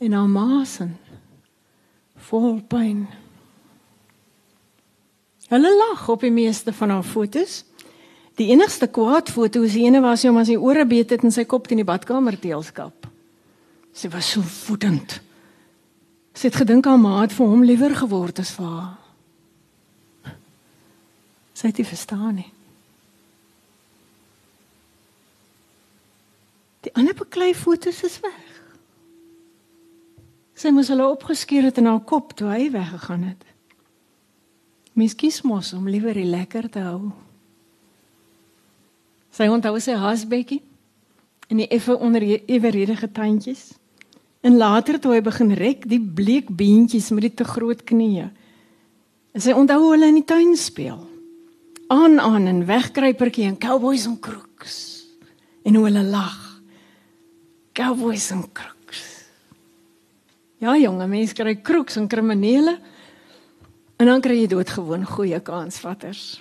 En 0.00 0.12
haar 0.12 0.28
maasin 0.28 0.94
vol 2.30 2.62
pyn. 2.68 3.04
Hulle 5.52 5.72
lag 5.76 6.08
op 6.08 6.24
die 6.24 6.32
meeste 6.32 6.72
van 6.72 6.94
haar 6.94 7.04
fotos. 7.04 7.62
Die 8.40 8.48
enigste 8.50 8.88
kwaad 8.88 9.28
foto 9.30 9.62
is 9.62 9.76
ene 9.76 10.00
waar 10.02 10.16
sy 10.18 10.30
hom 10.30 10.40
as 10.40 10.48
sy 10.48 10.56
ore 10.56 10.86
beet 10.88 11.12
het 11.12 11.22
en 11.22 11.34
sy 11.34 11.44
kop 11.44 11.68
teen 11.68 11.82
die 11.82 11.86
badkamer 11.86 12.38
teelskap. 12.40 13.06
Sy 13.94 14.08
was 14.10 14.32
so 14.32 14.42
woedend. 14.64 15.20
Sy 16.34 16.48
het 16.48 16.58
gedink 16.64 16.88
haar 16.88 16.98
ma 16.98 17.20
het 17.20 17.36
vir 17.36 17.52
hom 17.52 17.62
liewer 17.68 17.94
geword 18.00 18.40
as 18.42 18.56
vir 18.56 18.66
haar. 18.66 19.03
Sy 21.64 21.70
het 21.70 21.78
dit 21.80 21.88
verstaan 21.88 22.34
nie. 22.36 22.50
Die 26.84 26.90
ander 26.92 27.16
beklei 27.16 27.54
fotos 27.56 28.02
is 28.04 28.18
weg. 28.20 28.50
Sy 30.52 30.68
moes 30.76 30.90
hulle 30.92 31.06
opgeskeur 31.08 31.64
het 31.64 31.80
in 31.80 31.88
haar 31.88 32.02
kop 32.04 32.34
toe 32.36 32.50
hy 32.52 32.66
weggegaan 32.74 33.22
het. 33.30 33.46
Mens 34.92 35.14
kies 35.16 35.40
mos 35.40 35.72
om 35.72 35.88
liewer 35.88 36.20
lekker 36.20 36.68
te 36.68 36.84
hou. 36.84 37.14
Sy 39.32 39.48
onthou 39.48 39.80
sy 39.80 39.96
hasbekkie 39.96 40.60
en 41.48 41.64
die 41.64 41.70
effe 41.72 41.96
onder 41.96 42.28
die 42.28 42.42
eweredige 42.44 43.08
tandjies. 43.08 43.70
En 44.44 44.60
later 44.60 45.00
toe 45.00 45.16
hy 45.16 45.24
begin 45.24 45.56
rek 45.56 45.88
die 45.88 46.02
bleek 46.20 46.52
beentjies 46.52 47.08
met 47.08 47.30
die 47.30 47.34
te 47.40 47.48
groot 47.48 47.88
knieë. 47.88 48.28
En 49.32 49.48
sy 49.48 49.56
onthou 49.56 49.80
hulle 49.94 50.12
in 50.12 50.20
die 50.20 50.28
tuin 50.28 50.52
speel. 50.60 51.00
Aan 51.92 52.20
aan 52.20 52.46
en 52.46 52.66
wegkruipertjie 52.66 53.44
en 53.44 53.58
cowboys 53.58 54.06
en 54.06 54.18
kroeks. 54.20 55.04
En 55.62 55.74
hoe 55.74 55.84
hulle 55.84 56.02
lag. 56.02 56.60
Cowboys 57.72 58.30
en 58.30 58.44
kroeks. 58.52 59.02
Ja, 60.62 60.76
jonge 60.78 61.06
mense 61.06 61.34
kry 61.36 61.56
kroeks 61.60 61.96
en 62.00 62.08
kriminele. 62.08 62.78
En 63.96 64.06
dan 64.06 64.22
kry 64.24 64.38
jy 64.40 64.48
doodgewoon 64.54 65.04
goeie 65.06 65.40
kansvatters. 65.44 66.40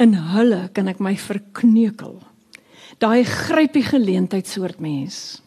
In 0.00 0.16
hulle 0.32 0.68
kan 0.74 0.90
ek 0.90 0.98
my 0.98 1.14
verkneukel. 1.20 2.18
Daai 3.00 3.22
grypie 3.24 3.84
geleentheid 3.86 4.48
soort 4.48 4.80
mens. 4.82 5.40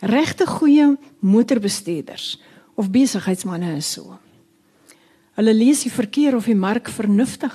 Regte 0.00 0.46
goeie 0.46 0.94
motorbestuurders 1.20 2.38
of 2.74 2.90
besigheidsmense 2.90 3.76
is 3.76 3.92
so. 3.98 4.16
Hulle 5.34 5.54
lees 5.54 5.84
die 5.84 5.92
verkeer 5.92 6.36
of 6.36 6.48
die 6.48 6.58
mark 6.58 6.88
vernuftig 6.90 7.54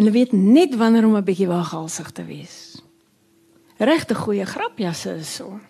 hulle 0.00 0.12
weet 0.14 0.32
net 0.32 0.76
wanneer 0.80 1.04
om 1.04 1.16
'n 1.16 1.24
bietjie 1.24 1.48
waaghalsig 1.48 2.10
te 2.10 2.24
wees. 2.24 2.80
Regte 3.76 4.14
goeie 4.14 4.46
grapjasse 4.46 5.16
is 5.16 5.34
so. 5.34 5.60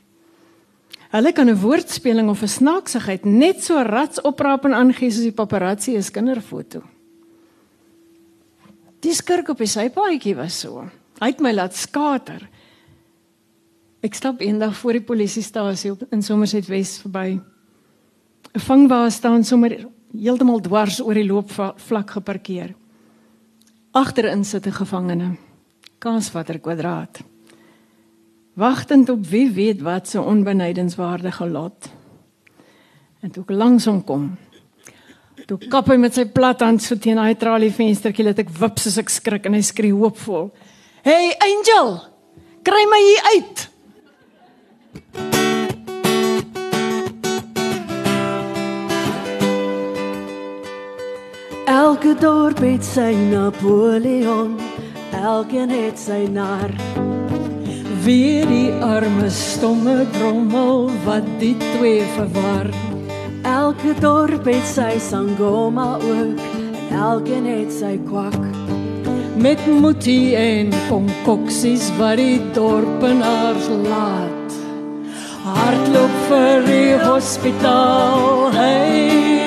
Hulle 1.10 1.32
kan 1.32 1.48
'n 1.48 1.60
woordspeling 1.60 2.28
of 2.28 2.42
'n 2.42 2.48
snaaksigheid 2.48 3.24
net 3.24 3.64
so 3.64 3.82
rats 3.82 4.20
oprap 4.22 4.64
en 4.64 4.74
aangee 4.74 5.10
soos 5.10 5.22
die 5.22 5.32
paparazzi 5.32 5.96
'n 5.96 6.12
kinderfoto. 6.12 6.82
Die 9.00 9.14
skurk 9.14 9.48
op 9.48 9.58
die 9.58 9.66
sypaadjie 9.66 10.36
was 10.36 10.60
so. 10.60 10.88
Hy 11.20 11.26
het 11.26 11.40
my 11.40 11.52
laat 11.52 11.74
skater. 11.74 12.48
Ek 14.02 14.14
stap 14.14 14.40
eendag 14.40 14.76
voor 14.76 14.92
die 14.92 15.04
polisiestasie 15.04 15.90
op 15.90 16.02
in 16.12 16.22
Somerset 16.22 16.66
Wes 16.66 16.98
verby. 16.98 17.40
'n 18.54 18.60
Vangwa 18.60 19.10
staan 19.10 19.44
sommer 19.44 19.88
heeltemal 20.12 20.60
dwars 20.60 21.00
oor 21.00 21.14
die 21.14 21.26
loopvlak 21.26 22.10
geparkeer. 22.10 22.74
Agterin 23.92 24.44
sit 24.44 24.66
'n 24.66 24.72
gevangene. 24.72 25.36
Kanswatter 25.98 26.58
kwadraat 26.58 27.20
wagtend 28.60 29.08
op 29.08 29.26
wie 29.26 29.50
weet 29.50 29.80
wat 29.80 30.08
se 30.08 30.20
onbenydenswaardige 30.20 31.48
lot. 31.48 31.88
En 33.20 33.30
toe 33.30 33.44
langs 33.46 33.84
hom 33.84 34.04
kom. 34.04 34.36
Toe 35.46 35.58
kap 35.72 35.88
hy 35.88 35.96
met 36.00 36.14
sy 36.14 36.26
plat 36.28 36.60
hand 36.60 36.82
so 36.82 36.98
teen 37.00 37.18
daai 37.20 37.36
tralie 37.40 37.72
venstertjie 37.72 38.26
dat 38.28 38.42
ek 38.44 38.52
wip 38.60 38.80
soos 38.80 38.98
ek 39.00 39.12
skrik 39.12 39.48
en 39.48 39.56
hy 39.56 39.62
skree 39.64 39.96
hoopvol. 39.96 40.50
"Hey 41.02 41.32
Angel, 41.40 42.00
kry 42.62 42.84
my 42.90 43.00
hier 43.06 43.24
uit." 43.34 43.69
Elke 52.00 52.16
dorp 52.16 52.60
het 52.64 52.80
sy 52.80 53.10
Napoleon, 53.28 54.54
elkeen 55.12 55.68
het 55.68 55.98
sy 56.00 56.22
nar 56.32 56.72
weer 58.06 58.46
die 58.48 58.70
arme 58.80 59.26
stomme 59.28 60.06
drommel 60.14 60.88
wat 61.04 61.26
die 61.42 61.52
twee 61.60 62.06
verwar. 62.14 62.70
Elke 63.44 63.92
dorp 64.00 64.48
het 64.48 64.64
sy 64.64 64.94
sangoma 65.10 65.98
ook 65.98 66.40
en 66.40 66.96
elkeen 67.02 67.50
het 67.50 67.76
sy 67.82 67.98
kwak. 68.06 68.38
Met 69.36 69.60
mutie 69.68 70.38
en 70.40 70.72
konkoksies 70.88 71.90
wat 72.00 72.16
die 72.22 72.40
dorpenaars 72.56 73.68
laat. 73.84 74.56
Hartloop 75.44 76.16
vir 76.32 76.64
die 76.64 76.96
hospitaal. 77.04 78.48
Hey 78.56 79.39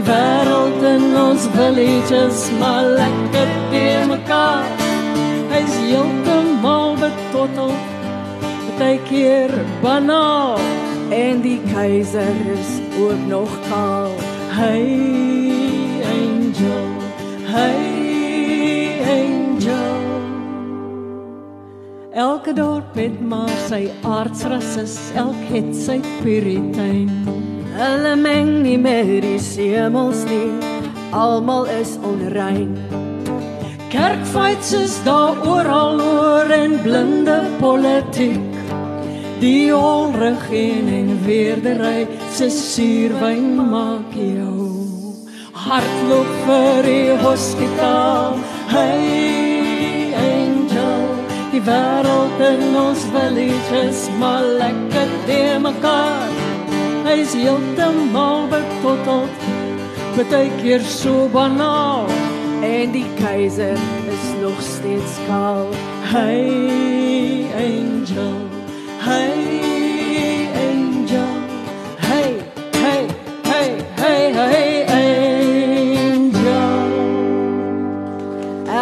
die 0.00 0.08
wêreld 0.08 0.82
in 0.86 1.16
ons 1.18 1.44
villages 1.52 2.44
maar 2.58 2.84
lekker 2.84 3.50
te 3.72 3.82
mekaar. 4.08 4.68
Hy's 5.50 5.74
heeltemal 5.84 6.94
betottel. 7.00 7.74
Partykeer 8.78 9.52
banaal 9.82 10.56
en 11.12 11.42
die 11.44 11.58
keiser 11.68 12.40
is 12.54 12.72
ook 13.02 13.26
nog 13.28 13.52
kaal. 13.68 14.14
Hey 14.56 16.00
angel, 16.14 16.88
hey 17.52 19.04
angel. 19.18 20.00
Elke 22.10 22.56
dorp 22.56 22.96
het 22.96 23.20
maar 23.20 23.52
sy 23.68 23.84
aardsrasis, 24.02 24.96
elk 25.14 25.48
het 25.52 25.74
sy 25.76 26.00
puritein. 26.22 27.49
Hulle 27.80 28.12
meng 28.12 28.58
nie 28.60 28.76
meer 28.76 29.22
die 29.24 29.38
semels 29.40 30.26
nie, 30.28 30.50
almal 31.16 31.64
is 31.72 31.94
onrein. 32.04 32.74
Kerkfights 33.88 34.74
is 34.76 34.98
daar 35.06 35.38
oral 35.48 36.02
oor 36.04 36.52
en 36.52 36.74
blinde 36.84 37.38
politiek. 37.62 38.58
Die 39.40 39.72
onregin 39.72 40.90
en 40.92 41.08
weerdery 41.24 42.04
se 42.36 42.50
suurwyn 42.52 43.56
maak 43.72 44.12
jou 44.12 44.68
hartloop 45.64 46.36
vir 46.50 46.84
die 46.84 47.16
hospitaal. 47.24 48.36
Hey 48.74 50.12
angel, 50.20 51.08
die 51.56 51.64
wêreld 51.64 52.44
in 52.50 52.76
ons 52.84 53.08
villages 53.16 54.04
maar 54.20 54.44
lekker 54.60 55.16
te 55.24 55.42
mekaar. 55.64 56.39
Hy's 57.10 57.32
heeltemal 57.34 58.44
betotteld, 58.52 59.40
baie 60.14 60.50
keer 60.60 60.82
so 60.86 61.24
banaal 61.32 62.06
en 62.62 62.92
die 62.94 63.08
keiser 63.18 63.80
is 64.12 64.26
nog 64.38 64.60
steeds 64.62 65.16
kaal. 65.26 65.66
Hey 66.12 67.48
angel, 67.58 68.36
hey 69.02 70.46
angel, 70.60 71.32
hey 72.04 72.30
hey 72.76 73.02
hey 73.48 73.72
hey 73.98 74.30
hey 74.38 74.70
angel. 75.00 76.94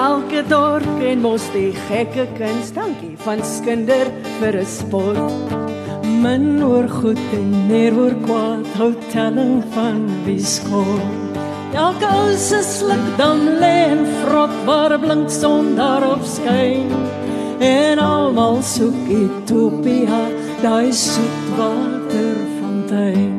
Elke 0.03 0.45
dorp 0.53 1.01
en 1.01 1.25
mos 1.25 1.49
die 1.57 1.73
gekke 1.89 2.29
kuns, 2.37 2.77
dankie 2.77 3.17
van 3.25 3.41
skinder 3.57 4.13
vir 4.37 4.61
'n 4.61 4.69
sport. 4.77 5.68
Min 6.23 6.63
oor 6.65 6.89
goed 6.89 7.19
en 7.33 7.51
meer 7.69 7.95
oor 7.95 8.15
kwaad, 8.27 8.67
hou 8.75 8.91
telling 9.13 9.63
van 9.75 10.01
wie 10.25 10.43
skop. 10.43 11.37
Elke 11.79 12.09
ou 12.11 12.33
se 12.35 12.59
sluk 12.67 13.05
dan 13.21 13.39
lê 13.61 13.87
en 13.93 14.03
vrot 14.23 14.55
waar 14.67 14.99
blink 14.99 15.31
son 15.31 15.77
daarop 15.79 16.25
skyn. 16.27 16.91
En 17.63 17.99
almal 18.03 18.59
soek 18.63 18.99
utopia, 19.21 20.23
daai 20.63 20.93
soet 20.93 21.39
waterfontein. 21.61 23.39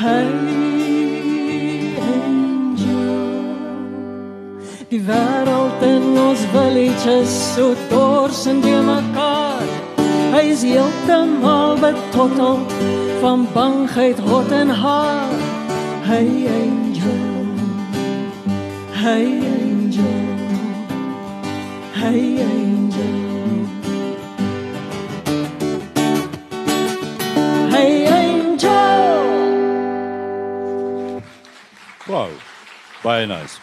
Hey 0.00 0.26
angel. 2.10 3.46
Die 4.90 5.02
wêreld 5.06 5.80
in 5.94 6.18
ons 6.26 6.42
villages 6.50 7.40
so 7.54 7.74
dors 7.94 8.46
en 8.50 8.60
die 8.66 8.80
mekaar 8.90 9.35
hy's 10.36 10.62
heeltemal 10.62 11.78
betottel 11.80 12.58
van 13.20 13.48
bangheid 13.52 14.18
hot 14.18 14.50
en 14.52 14.68
haar. 14.68 15.32
Hey 16.04 16.48
angel. 16.60 17.46
Hey 18.90 19.40
angel. 19.56 20.18
Hey 21.92 22.44
angel. 22.44 23.16
Hey 27.72 28.06
angel. 28.06 29.24
Wow. 32.06 32.30
Baie 33.02 33.26
nice. 33.26 33.56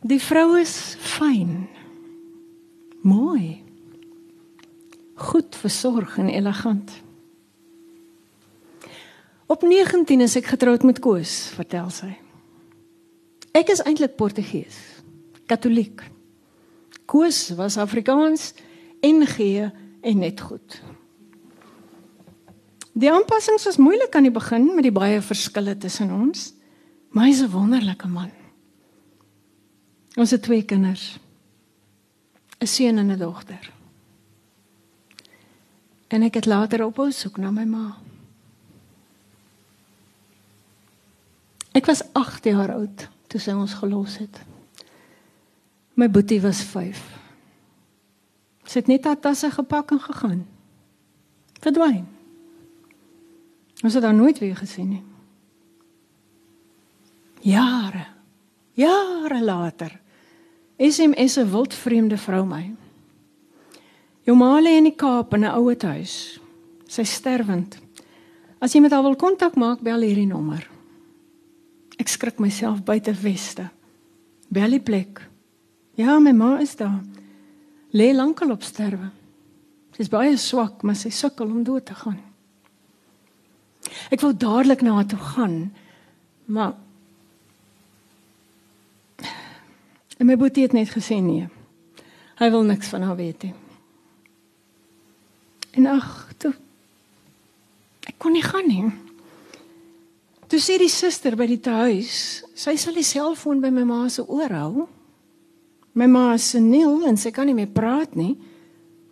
Die 0.00 0.20
vrou 0.20 0.58
is 0.60 0.96
fyn. 1.00 1.71
Mooi. 3.02 3.62
Goed 5.14 5.56
versorg 5.56 6.18
en 6.18 6.28
elegant. 6.28 6.90
Op 9.46 9.62
19 9.62 10.20
is 10.20 10.36
ek 10.38 10.52
getroud 10.54 10.86
met 10.86 11.00
Koos, 11.02 11.50
vertel 11.56 11.90
sy. 11.90 12.12
Ek 13.52 13.68
is 13.74 13.82
eintlik 13.82 14.14
Portugees, 14.16 14.78
Katoliek. 15.50 16.00
Koos 17.10 17.50
was 17.58 17.76
Afrikaans 17.76 18.52
gee 19.26 19.66
en 20.00 20.18
net 20.18 20.40
goed. 20.40 20.78
Die 22.94 23.10
aanpassings 23.10 23.66
was 23.66 23.80
moeilik 23.82 24.14
aan 24.14 24.30
die 24.30 24.34
begin 24.34 24.70
met 24.76 24.86
die 24.86 24.94
baie 24.94 25.20
verskille 25.20 25.74
tussen 25.76 26.14
ons, 26.14 26.52
maar 27.10 27.26
hy's 27.26 27.42
'n 27.42 27.50
wonderlike 27.50 28.08
man. 28.08 28.30
Ons 30.16 30.30
het 30.30 30.42
twee 30.42 30.62
kinders. 30.62 31.18
'n 32.62 32.66
Seun 32.66 32.98
en 32.98 33.10
'n 33.10 33.18
dogter. 33.18 33.72
En 36.08 36.22
ek 36.22 36.34
het 36.34 36.46
later 36.46 36.84
ophou 36.84 37.10
soek 37.10 37.36
na 37.36 37.50
my 37.50 37.64
ma. 37.64 37.98
Ek 41.72 41.86
was 41.86 42.02
8 42.12 42.44
jaar 42.44 42.72
oud 42.72 43.08
toe 43.26 43.40
sy 43.40 43.50
ons 43.50 43.74
gelos 43.74 44.18
het. 44.18 44.40
My 45.94 46.10
boetie 46.10 46.40
was 46.40 46.62
5. 46.62 47.00
Sy 48.64 48.78
het 48.78 48.86
net 48.86 49.04
haar 49.04 49.20
tasse 49.20 49.50
gepak 49.50 49.90
en 49.90 50.00
gegaan. 50.00 50.46
Verdwyn. 51.60 52.06
Ons 53.82 53.94
het 53.94 54.02
haar 54.02 54.14
nooit 54.14 54.38
weer 54.38 54.56
gesien 54.56 54.88
nie. 54.88 55.02
Jare. 57.40 58.06
Jare 58.72 59.42
later. 59.44 60.01
SMS 60.78 61.36
'n 61.36 61.50
wildvreemde 61.50 62.16
vrou 62.16 62.44
my. 62.44 62.74
Jou 64.22 64.36
ma 64.36 64.60
lê 64.60 64.76
in 64.78 64.84
die 64.84 64.96
Kaap 64.96 65.34
in 65.34 65.44
'n 65.44 65.54
ouer 65.54 65.76
huis. 65.80 66.40
Sy 66.86 67.02
sterwend. 67.02 67.78
As 68.60 68.72
jy 68.72 68.80
met 68.80 68.92
haar 68.92 69.02
wil 69.02 69.16
kontak 69.16 69.56
maak, 69.56 69.80
bel 69.80 70.00
hierdie 70.00 70.26
nommer. 70.26 70.68
Ek 71.98 72.08
skrik 72.08 72.38
myself 72.38 72.84
buite 72.84 73.12
weste. 73.12 73.70
Bel 74.48 74.70
die 74.70 74.80
plek. 74.80 75.20
Ja, 75.94 76.18
my 76.18 76.32
ma 76.32 76.58
is 76.60 76.76
daar. 76.76 77.00
Lê 77.92 78.12
lankal 78.14 78.50
op 78.50 78.62
sterwe. 78.62 79.10
Sy's 79.96 80.08
baie 80.08 80.36
swak, 80.36 80.82
maar 80.82 80.96
sy 80.96 81.10
sukkel 81.10 81.50
om 81.50 81.64
dood 81.64 81.86
te 81.86 81.94
gaan. 81.94 82.20
Ek 84.10 84.20
wou 84.20 84.32
dadelik 84.32 84.82
na 84.82 84.94
haar 84.94 85.08
toe 85.10 85.18
gaan, 85.18 85.72
maar 86.46 86.74
En 90.22 90.28
my 90.30 90.36
boetie 90.38 90.62
het 90.62 90.74
net 90.76 90.92
gesê 90.94 91.18
nee. 91.18 91.48
Hy 92.38 92.48
wil 92.54 92.62
niks 92.62 92.92
van 92.94 93.02
haar 93.02 93.18
weet 93.18 93.42
nie. 93.42 93.54
En 95.74 95.88
ag, 95.90 96.10
toe 96.38 96.52
ek 98.06 98.20
kon 98.22 98.34
nie 98.34 98.44
gaan 98.44 98.68
nie. 98.70 98.86
Toe 100.46 100.60
sê 100.62 100.76
die 100.78 100.90
suster 100.90 101.34
by 101.38 101.46
die 101.50 101.58
huis, 101.58 102.42
sy 102.54 102.76
sal 102.78 102.94
die 102.94 103.06
selfoon 103.06 103.62
by 103.62 103.70
my 103.74 103.82
ma 103.88 104.00
se 104.10 104.22
oor 104.22 104.54
hou. 104.54 104.86
My 105.98 106.06
ma 106.06 106.24
is 106.36 106.52
seniel 106.54 107.06
en 107.08 107.18
sy 107.18 107.34
kan 107.34 107.46
nie 107.50 107.56
meer 107.56 107.70
praat 107.72 108.14
nie, 108.18 108.34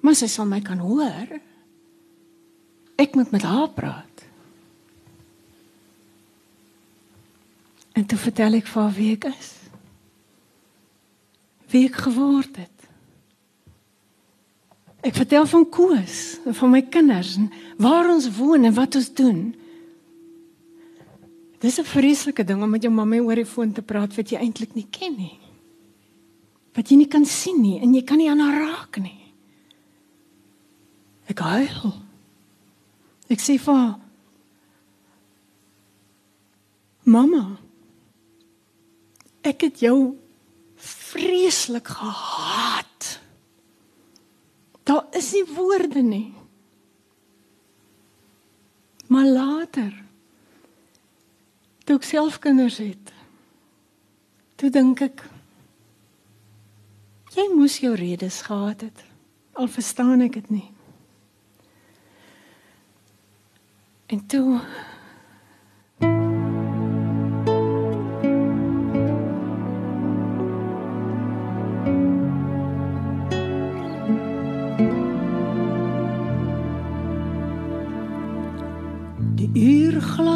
maar 0.02 0.14
sy 0.18 0.30
sal 0.30 0.46
my 0.46 0.60
kan 0.62 0.78
hoor. 0.82 1.38
Ek 3.00 3.16
moet 3.18 3.34
met 3.34 3.46
haar 3.46 3.70
praat. 3.74 4.26
En 7.98 8.06
toe 8.06 8.18
vertel 8.30 8.60
ek 8.60 8.70
vir 8.70 8.82
haar 8.82 8.94
wie 8.98 9.14
ek 9.16 9.32
is. 9.34 9.59
Wie 11.70 11.86
ek 11.86 12.00
geword 12.04 12.56
het. 12.58 12.76
Ek 15.06 15.16
vertel 15.16 15.46
van 15.48 15.64
Koos 15.72 16.16
van 16.58 16.72
my 16.74 16.82
kinders 16.92 17.36
en 17.40 17.48
waar 17.80 18.10
ons 18.12 18.28
woon 18.36 18.66
en 18.68 18.74
wat 18.76 18.98
ons 18.98 19.08
doen. 19.16 19.54
Dis 21.60 21.78
'n 21.78 21.84
vreeslike 21.84 22.44
ding 22.44 22.62
om 22.62 22.70
met 22.70 22.82
jou 22.82 22.92
mamma 22.92 23.16
oor 23.16 23.34
die 23.34 23.46
foon 23.46 23.72
te 23.72 23.82
praat 23.82 24.14
wat 24.16 24.30
jy 24.30 24.38
eintlik 24.38 24.74
nie 24.74 24.86
ken 24.90 25.16
nie. 25.16 25.38
Wat 26.74 26.88
jy 26.88 26.96
nie 26.96 27.08
kan 27.08 27.24
sien 27.24 27.62
nie 27.62 27.80
en 27.80 27.94
jy 27.94 28.02
kan 28.02 28.18
nie 28.18 28.30
aan 28.30 28.40
haar 28.40 28.60
raak 28.60 29.00
nie. 29.00 29.34
Ek 31.26 31.38
huil. 31.38 31.92
Ek 33.28 33.38
sê 33.38 33.58
vir 33.58 33.74
haar, 33.74 33.98
Mamma, 37.10 37.58
ek 39.42 39.64
het 39.66 39.80
jou 39.80 40.16
vreeslik 41.10 41.88
gehaat. 41.88 43.20
Daar 44.82 45.06
is 45.16 45.32
nie 45.32 45.44
woorde 45.54 46.02
nie. 46.02 46.34
Maar 49.10 49.26
later 49.26 49.92
toe 51.84 51.96
ek 51.98 52.06
self 52.06 52.38
kinders 52.38 52.78
het, 52.78 53.10
toe 54.54 54.70
dink 54.70 55.00
ek 55.02 55.24
jy 57.34 57.48
moes 57.50 57.80
jou 57.82 57.94
redes 57.98 58.42
gehad 58.46 58.84
het. 58.86 59.02
Al 59.58 59.66
verstaan 59.70 60.22
ek 60.22 60.38
dit 60.38 60.52
nie. 60.54 60.68
En 64.14 64.22
toe 64.30 64.60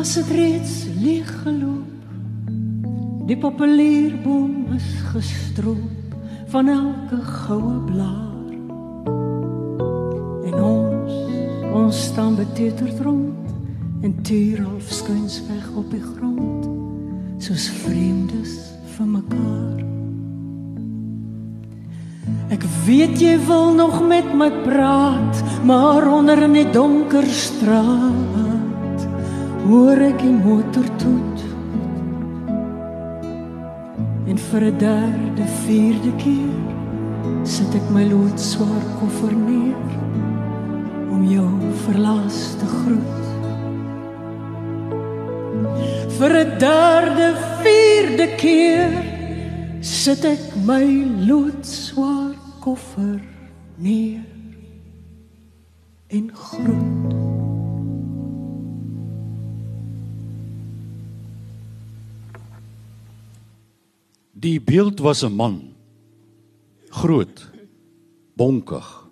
uurglas 0.05 0.15
het 0.15 0.37
reeds 0.37 0.85
leeg 1.01 1.43
geloop. 1.43 2.05
Die 3.27 3.37
populierboom 3.37 4.67
is 4.77 4.85
gestroop 5.13 6.15
van 6.53 6.69
elke 6.69 7.21
goue 7.25 7.79
blaar. 7.89 8.51
En 10.45 10.55
ons, 10.61 11.15
ons 11.73 12.03
staan 12.05 12.37
beteuterd 12.37 13.01
rond 13.01 13.49
en 14.03 14.23
tuur 14.23 14.61
half 14.61 14.93
skuins 14.93 15.41
weg 15.49 15.73
op 15.75 15.91
die 15.91 16.03
grond, 16.03 16.69
soos 17.41 17.71
vreemdes 17.87 18.61
van 18.97 19.11
mekaar. 19.11 19.81
Ek 22.53 22.69
weet 22.85 23.17
jy 23.21 23.39
wil 23.49 23.73
nog 23.73 24.03
met 24.05 24.35
my 24.37 24.53
praat, 24.69 25.45
maar 25.65 26.05
onder 26.13 26.45
in 26.45 26.61
die 26.61 26.71
donker 26.71 27.25
straat 27.25 28.44
hoor 29.65 30.01
ek 30.05 30.19
die 30.21 30.35
motor 30.35 30.87
toet. 31.01 31.45
En 34.29 34.39
vir 34.49 34.63
'n 34.71 34.79
derde 34.79 35.47
vierde 35.65 36.13
keer 36.23 36.53
sit 37.45 37.75
ek 37.75 37.87
my 37.91 38.05
loodswaar 38.05 38.85
koffer 39.01 39.33
neer 39.33 39.89
om 41.15 41.25
jou 41.25 41.51
verlaas 41.87 42.57
te 42.61 42.67
groet. 42.79 43.25
Vir 46.19 46.33
'n 46.45 46.59
derde 46.59 47.29
vierde 47.63 48.29
keer 48.37 48.93
sit 49.81 50.25
ek 50.25 50.45
my 50.67 50.87
loodswaar 51.29 52.37
koffer 52.61 53.21
neer 53.77 54.25
en 56.09 56.31
groet 56.35 57.24
Die 64.45 64.61
beeld 64.61 65.01
was 65.01 65.23
'n 65.25 65.33
man. 65.33 65.73
Groot, 66.89 67.51
bonkig. 68.37 69.09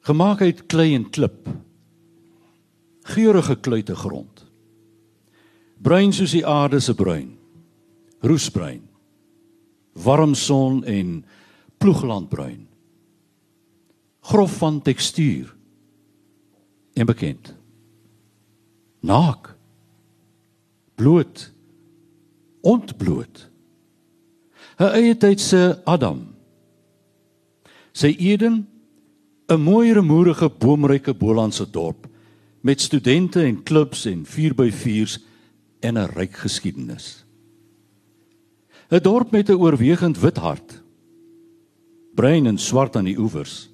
Gemaak 0.00 0.40
uit 0.40 0.66
klei 0.66 0.94
en 0.94 1.10
klip. 1.10 1.48
Geurende 3.02 3.60
kluite 3.60 3.94
grond. 3.94 4.44
Bruin 5.82 6.12
soos 6.12 6.30
die 6.30 6.46
aarde 6.46 6.80
se 6.80 6.94
bruin. 6.94 7.38
Roesbruin. 8.20 8.82
Warm 9.92 10.34
son 10.34 10.84
en 10.84 11.24
ploeglandbruin. 11.78 12.68
Grof 14.20 14.56
van 14.56 14.82
tekstuur. 14.82 15.56
En 16.92 17.06
bekend. 17.06 17.54
Naak. 19.00 19.56
Bloot. 20.94 21.52
Ontbloot. 22.60 23.52
'n 24.78 24.90
eie 24.94 25.14
tyd 25.14 25.40
se 25.40 25.78
Adam. 25.84 26.34
Sy 27.92 28.16
Eden, 28.18 28.66
'n 29.48 29.60
mooi 29.60 29.92
remoerige 29.92 30.48
boomryke 30.48 31.14
Bolandse 31.14 31.70
dorp 31.70 32.06
met 32.60 32.80
studente 32.80 33.42
en 33.42 33.62
klubs 33.62 34.06
en 34.06 34.24
4x4s 34.24 35.18
en 35.80 35.98
'n 35.98 36.10
ryk 36.14 36.36
geskiedenis. 36.36 37.24
'n 38.90 39.02
Dorp 39.02 39.30
met 39.30 39.48
'n 39.48 39.60
oorwegend 39.60 40.18
wit 40.20 40.36
hart. 40.36 40.82
Bruin 42.14 42.46
en 42.46 42.58
swart 42.58 42.96
aan 42.96 43.04
die 43.04 43.18
oewers. 43.18 43.70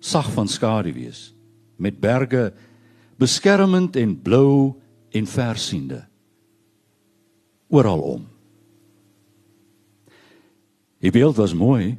Sag 0.00 0.32
van 0.32 0.48
skaduwees 0.48 1.34
met 1.76 2.00
berge 2.00 2.52
beskermend 3.16 3.96
en 3.96 4.22
blou 4.22 4.74
en 5.10 5.26
versiende. 5.26 6.04
Oral 7.68 8.00
om. 8.00 8.33
Die 11.04 11.12
beeld 11.12 11.36
was 11.36 11.52
mooi. 11.52 11.98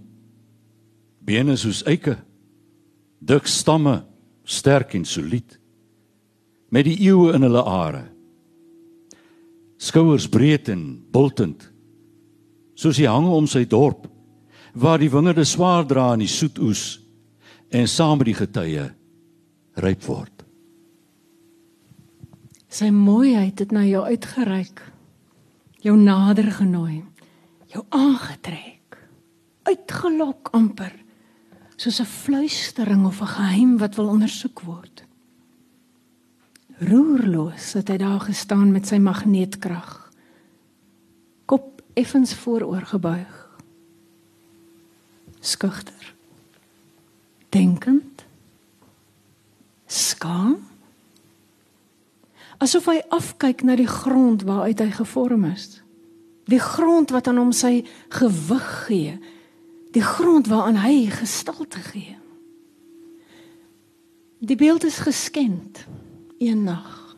Bene 1.22 1.54
soos 1.62 1.84
eike. 1.86 2.18
Dik 3.22 3.46
stamme, 3.46 4.00
sterk 4.44 4.96
en 4.98 5.06
solied. 5.06 5.60
Met 6.74 6.88
die 6.90 6.98
eeue 7.06 7.36
in 7.38 7.46
hulle 7.46 7.62
are. 7.70 8.04
Skouers 9.78 10.26
breed 10.32 10.72
en 10.74 10.84
bultend. 11.14 11.70
Soos 12.74 12.98
die 12.98 13.10
hange 13.10 13.30
om 13.30 13.48
sy 13.48 13.68
dorp 13.70 14.10
waar 14.76 15.00
die 15.00 15.08
wingerde 15.08 15.46
swaar 15.48 15.86
dra 15.88 16.10
in 16.18 16.26
die 16.26 16.32
soet 16.32 16.58
oes 16.60 16.98
en 17.72 17.88
saam 17.88 18.18
met 18.20 18.28
die 18.28 18.36
getye 18.36 18.90
ryp 19.86 20.04
word. 20.04 20.44
Sy 22.68 22.90
mooiheid 22.92 23.62
het 23.64 23.72
na 23.72 23.86
jou 23.88 24.04
uitgereik. 24.04 24.82
Jou 25.86 25.96
nader 25.96 26.50
genooi. 26.58 27.06
Jou 27.72 27.86
aangetrek. 27.96 28.75
Uitgelok 29.66 30.54
amper 30.54 30.94
soos 31.76 32.00
'n 32.00 32.06
fluistering 32.06 33.06
of 33.06 33.22
'n 33.22 33.34
geheim 33.38 33.78
wat 33.78 33.96
wil 33.96 34.08
ondersoek 34.08 34.62
word. 34.62 35.04
Roerloos 36.80 37.74
het 37.74 37.88
hy 37.88 37.98
daar 37.98 38.20
gestaan 38.20 38.72
met 38.72 38.88
sy 38.88 38.98
magneetkrag. 38.98 40.12
Kop 41.46 41.82
effens 41.94 42.34
vooroor 42.34 42.82
gebuig. 42.82 43.60
Skugter. 45.40 46.14
Denkend. 47.50 48.26
Skaam. 49.86 50.58
Asof 52.58 52.86
hy 52.86 53.02
afkyk 53.10 53.64
na 53.64 53.76
die 53.76 53.88
grond 53.88 54.44
waaruit 54.48 54.80
hy 54.80 54.92
gevorm 54.92 55.46
is. 55.46 55.82
Die 56.46 56.60
grond 56.60 57.10
wat 57.10 57.28
aan 57.28 57.38
hom 57.38 57.52
sy 57.56 57.86
gewig 58.10 58.86
gee, 58.88 59.16
die 59.96 60.04
grond 60.04 60.48
waaraan 60.52 60.82
hy 60.84 61.08
gestalte 61.08 61.80
gee. 61.80 62.18
Die 64.44 64.58
beeld 64.60 64.84
is 64.84 64.98
geskend 65.00 65.86
een 66.38 66.64
nag. 66.64 67.16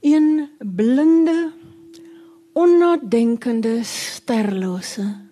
Een 0.00 0.48
blinde 0.58 1.50
onnadenkende 2.52 3.80
sterlose 3.84 5.25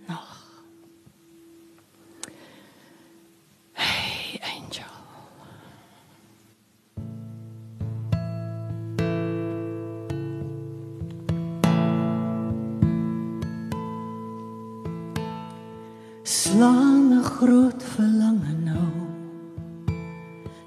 groot 17.45 17.83
verlange 17.93 18.53
nou. 18.65 18.91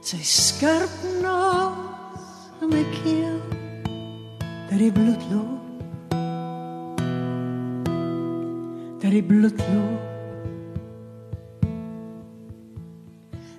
Sy 0.06 0.20
skerp 0.22 0.94
naas 1.24 2.28
in 2.62 2.70
my 2.70 2.84
keel. 3.00 3.40
Dat 4.70 4.78
die 4.78 4.92
bloed 4.94 5.24
loop. 5.32 6.20
Dat 9.02 9.12
die 9.16 9.24
bloed 9.26 9.64
loop. 9.74 10.06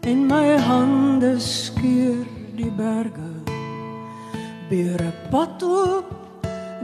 En 0.06 0.26
my 0.30 0.54
hande 0.68 1.34
skeur 1.42 2.22
die 2.54 2.70
berge. 2.70 3.32
Beer 4.70 5.02
'n 5.02 5.14
pad 5.30 5.62
op 5.62 6.06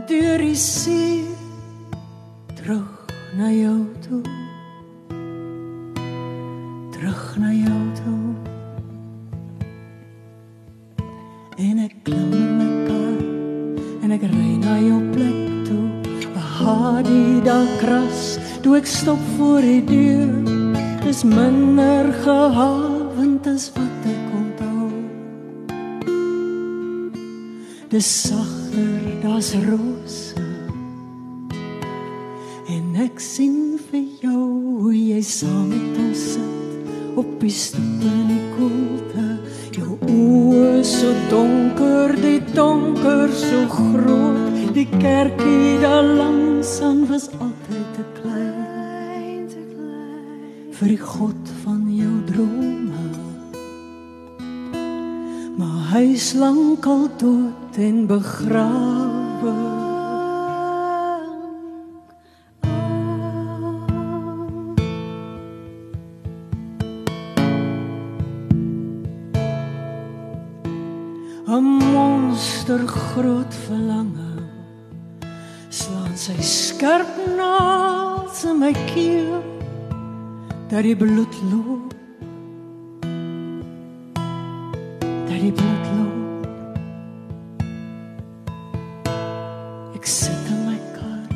deur 0.09 0.38
die 0.38 0.57
see 0.57 1.27
terug 2.57 3.07
na 3.38 3.51
jou 3.51 3.87
toe 4.03 4.44
terug 7.05 7.37
na 7.37 7.53
jou 7.53 7.81
toe. 7.95 8.35
En 11.57 11.79
ek 11.85 11.93
klim 12.03 12.33
in 12.33 12.53
my 12.57 12.69
kar 12.88 13.21
en 14.05 14.14
ek 14.17 14.25
ry 14.31 14.53
na 14.62 14.79
jou 14.81 15.01
plek 15.12 15.40
toe. 15.69 15.85
Bahadi 16.33 17.45
daar 17.45 17.69
kras, 17.83 18.38
toe 18.64 18.79
ek 18.81 18.88
stop 18.88 19.21
voor 19.37 19.61
die 19.61 19.85
deur. 19.85 20.33
Dis 21.05 21.27
minder 21.29 22.09
gehavend 22.25 23.53
as 23.53 23.69
wat 23.77 24.09
ek 24.09 24.27
onthou. 24.40 24.88
Dis 27.93 28.09
sagter, 28.31 29.03
daar's 29.21 29.53
rose. 29.69 30.24
Op 37.16 37.40
die 37.40 37.50
stoep 37.50 38.03
in 38.03 38.27
die 38.29 38.44
koelte. 38.57 39.24
Jou 39.74 39.96
oë 40.11 40.83
so 40.87 41.12
donker, 41.31 42.14
die 42.20 42.40
donker 42.55 43.33
so 43.35 43.64
groot. 43.70 44.61
Die 44.74 44.88
kerkie 44.98 45.79
daar 45.83 46.03
langs 46.03 46.81
aan 46.83 47.05
was 47.07 47.29
altyd 47.38 47.88
te 47.94 48.05
klein, 48.20 49.46
te 49.48 49.62
klein 49.70 50.72
vir 50.74 50.94
die 50.96 51.03
God 51.03 51.55
van 51.62 51.83
jou 51.94 52.14
drome. 52.31 53.09
Maar 55.55 55.83
hy 55.94 56.07
is 56.18 56.33
lankal 56.35 57.07
dood 57.22 57.79
en 57.79 58.07
begrawe. 58.11 59.13
Groot 72.95 73.55
verlange 73.67 74.31
slaan 75.75 76.15
sy 76.15 76.37
skerp 76.43 77.11
naels 77.37 78.45
in 78.47 78.61
my 78.63 78.73
keel 78.93 79.43
dat 80.71 80.83
die 80.87 80.97
bloed 80.97 81.35
loop. 81.51 81.93
Dat 85.29 85.41
die 85.43 85.53
bloed 85.53 85.87
loop. 85.95 86.47
Ek 89.95 90.07
sit 90.07 90.51
in 90.51 90.61
my 90.69 90.79
kar 90.97 91.27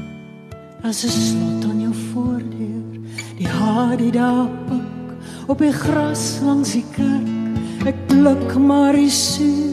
as 0.88 1.05
'n 1.05 1.11
slot 1.11 1.71
aan 1.71 1.81
jou 1.87 1.94
voordeur 2.11 2.90
die 3.38 3.49
haar 3.49 3.97
die 3.97 4.12
daar 4.12 4.49
pik 4.68 5.09
op 5.47 5.59
die 5.59 5.73
gras 5.73 6.40
langs 6.42 6.73
die 6.73 6.87
kerk 6.97 7.87
ek 7.87 7.99
pluk 8.07 8.59
maar 8.59 8.92
die 8.92 9.11
suurstof 9.11 9.67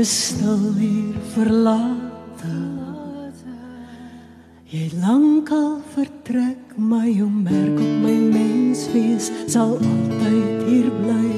dis 0.00 0.12
stil 0.32 0.60
hier 0.80 1.16
verlate 1.34 2.52
jy 4.72 4.84
lankal 5.02 5.74
vertrek 5.92 6.70
maar 6.90 7.04
jou 7.04 7.26
merk 7.28 7.74
op 7.84 7.90
my 8.04 8.14
menswees 8.32 9.26
sal 9.54 9.74
altyd 9.76 10.62
hier 10.70 10.88
bly. 11.02 11.28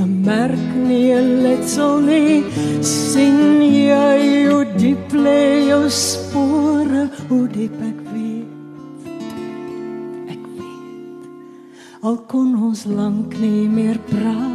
'n 0.00 0.12
merk 0.24 0.68
nie 0.88 1.12
letsel 1.44 2.00
nie. 2.10 2.36
Sien 2.80 3.60
jy 3.60 4.48
hoe 4.48 4.64
diep 4.80 5.12
lê 5.24 5.42
jou 5.68 5.84
spore? 6.04 7.02
Hoe 7.28 7.46
diep 7.56 7.76
ek 7.90 7.98
weet 8.14 8.50
ek 10.36 10.44
weet. 10.56 11.28
Al 12.00 12.16
kon 12.32 12.56
ons 12.68 12.86
lank 13.00 13.36
nie 13.44 13.68
meer 13.68 14.00
praat 14.14 14.49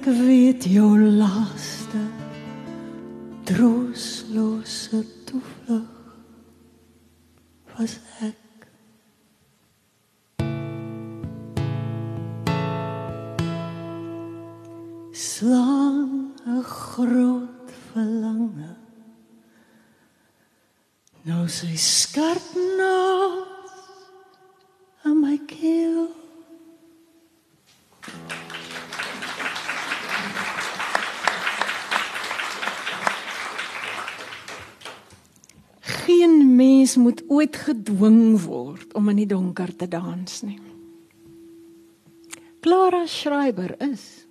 ek 0.00 0.06
weet 0.16 0.64
jou 0.64 0.96
laaste 0.96 2.00
trooslose 3.44 5.00
toevlug 5.28 5.90
was 7.76 7.98
ek 8.24 8.64
slaan 15.12 16.32
'n 16.48 16.62
groot 16.64 17.68
verlange 17.92 18.72
Nou 21.28 21.44
sy 21.52 21.76
skerp 21.76 22.48
naas 22.78 23.76
aan 25.04 25.20
my 25.20 25.36
keel. 25.44 26.19
Mens 36.90 36.96
moet 36.98 37.22
ooit 37.30 37.56
gedwing 37.56 38.34
word 38.42 38.94
om 38.98 39.08
in 39.12 39.20
die 39.20 39.28
donker 39.30 39.70
te 39.76 39.86
dans 39.86 40.42
nie. 40.42 40.58
Clara 42.60 43.06
Schreiber 43.06 43.76
is 43.78 44.26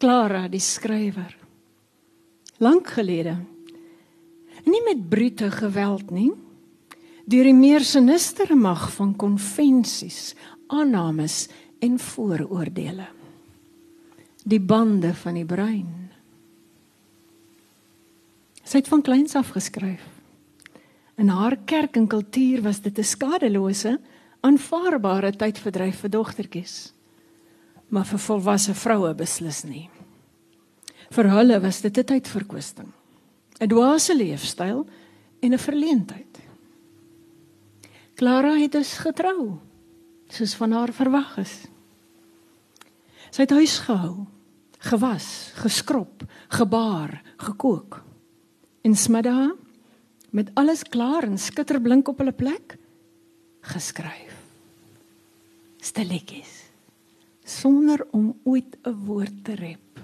Clara 0.00 0.48
die 0.48 0.60
skrywer. 0.60 1.36
Lank 2.58 2.88
gelede. 2.96 3.36
Nie 4.64 4.82
met 4.82 5.08
brute 5.08 5.50
geweld 5.52 6.10
nie, 6.10 6.32
deur 7.30 7.46
die 7.46 7.54
meer 7.54 7.84
sinistere 7.84 8.56
mag 8.56 8.88
van 8.96 9.14
konvensies, 9.14 10.34
aannames 10.66 11.48
en 11.80 11.98
vooroordeele. 12.00 13.06
Die 14.42 14.60
bande 14.60 15.12
van 15.14 15.36
die 15.36 15.46
brein. 15.46 16.08
Sy 18.64 18.80
het 18.80 18.88
van 18.88 19.04
kleins 19.04 19.36
af 19.36 19.52
geskryf. 19.54 20.19
In 21.20 21.28
haar 21.28 21.58
kerk 21.68 21.98
en 22.00 22.06
kultuur 22.08 22.62
was 22.64 22.80
dit 22.80 22.98
'n 22.98 23.04
skadelose, 23.04 24.00
aanvaarbare 24.40 25.36
tydverdryf 25.36 26.00
vir 26.00 26.10
dogtertjies. 26.10 26.92
Maar 27.88 28.06
vir 28.06 28.18
volwasse 28.18 28.74
vroue 28.74 29.14
beslis 29.14 29.64
nie. 29.64 29.90
Vir 31.10 31.28
hulle 31.28 31.60
was 31.60 31.80
dit 31.80 31.98
'n 31.98 32.04
tydverkwisting, 32.04 32.92
'n 33.60 33.68
dwaase 33.68 34.16
leefstyl 34.16 34.86
en 35.40 35.52
'n 35.52 35.58
verleentheid. 35.58 36.40
Clara 38.14 38.54
het 38.56 38.72
dus 38.72 38.92
getrou, 38.98 39.58
soos 40.28 40.54
van 40.54 40.72
haar 40.72 40.92
verwag 40.92 41.38
is. 41.38 41.66
Sy 43.30 43.42
het 43.42 43.50
huis 43.50 43.78
gehou, 43.78 44.26
gewas, 44.78 45.52
geskrob, 45.54 46.22
gebaar, 46.48 47.22
gekook. 47.36 48.02
En 48.82 48.96
smiddag 48.96 49.69
met 50.30 50.50
alles 50.54 50.82
klaar 50.82 51.26
en 51.26 51.38
skitterblink 51.38 52.08
op 52.08 52.18
hulle 52.18 52.32
plek 52.32 52.76
geskryf. 53.60 54.36
Stilletjies 55.80 56.60
sonder 57.50 58.06
om 58.10 58.34
ooit 58.44 58.76
'n 58.84 58.94
woord 59.04 59.44
te 59.44 59.54
rep. 59.54 60.00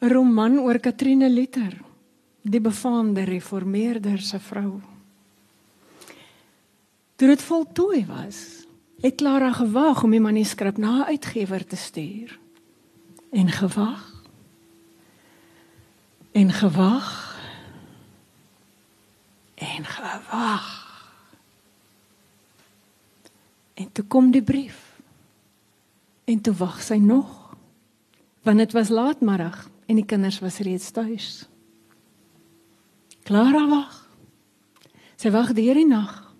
'n 0.00 0.08
Roman 0.08 0.58
oor 0.58 0.78
Katrine 0.78 1.30
Luther, 1.30 1.80
die 2.42 2.60
befaamde 2.60 3.22
reformeerder 3.24 4.18
se 4.18 4.38
vrou. 4.38 4.80
Toe 7.16 7.28
dit 7.28 7.42
voltooi 7.42 8.06
was, 8.06 8.66
het 9.00 9.14
Clara 9.14 9.52
gewag 9.52 10.02
om 10.02 10.10
die 10.10 10.20
manuskrip 10.20 10.76
na 10.76 10.98
'n 10.98 11.04
uitgewer 11.04 11.66
te 11.66 11.76
stuur. 11.76 12.38
En 13.30 13.48
gewag. 13.48 14.22
En 16.32 16.52
gewag 16.52 17.31
en 19.62 19.84
gewag. 19.84 20.68
En 23.74 23.92
toe 23.92 24.04
kom 24.04 24.30
die 24.30 24.42
brief. 24.42 25.00
En 26.24 26.40
toe 26.40 26.54
wag 26.54 26.82
sy 26.82 26.98
nog. 27.02 27.54
Want 28.42 28.58
dit 28.58 28.72
was 28.72 28.88
laatmiddag 28.88 29.68
en 29.86 29.98
die 29.98 30.06
kinders 30.06 30.38
was 30.42 30.58
reeds 30.58 30.90
tuis. 30.90 31.48
Clara 33.22 33.66
wag. 33.68 33.98
Sy 35.16 35.30
wag 35.30 35.52
deur 35.54 35.78
die 35.78 35.86
nag. 35.86 36.32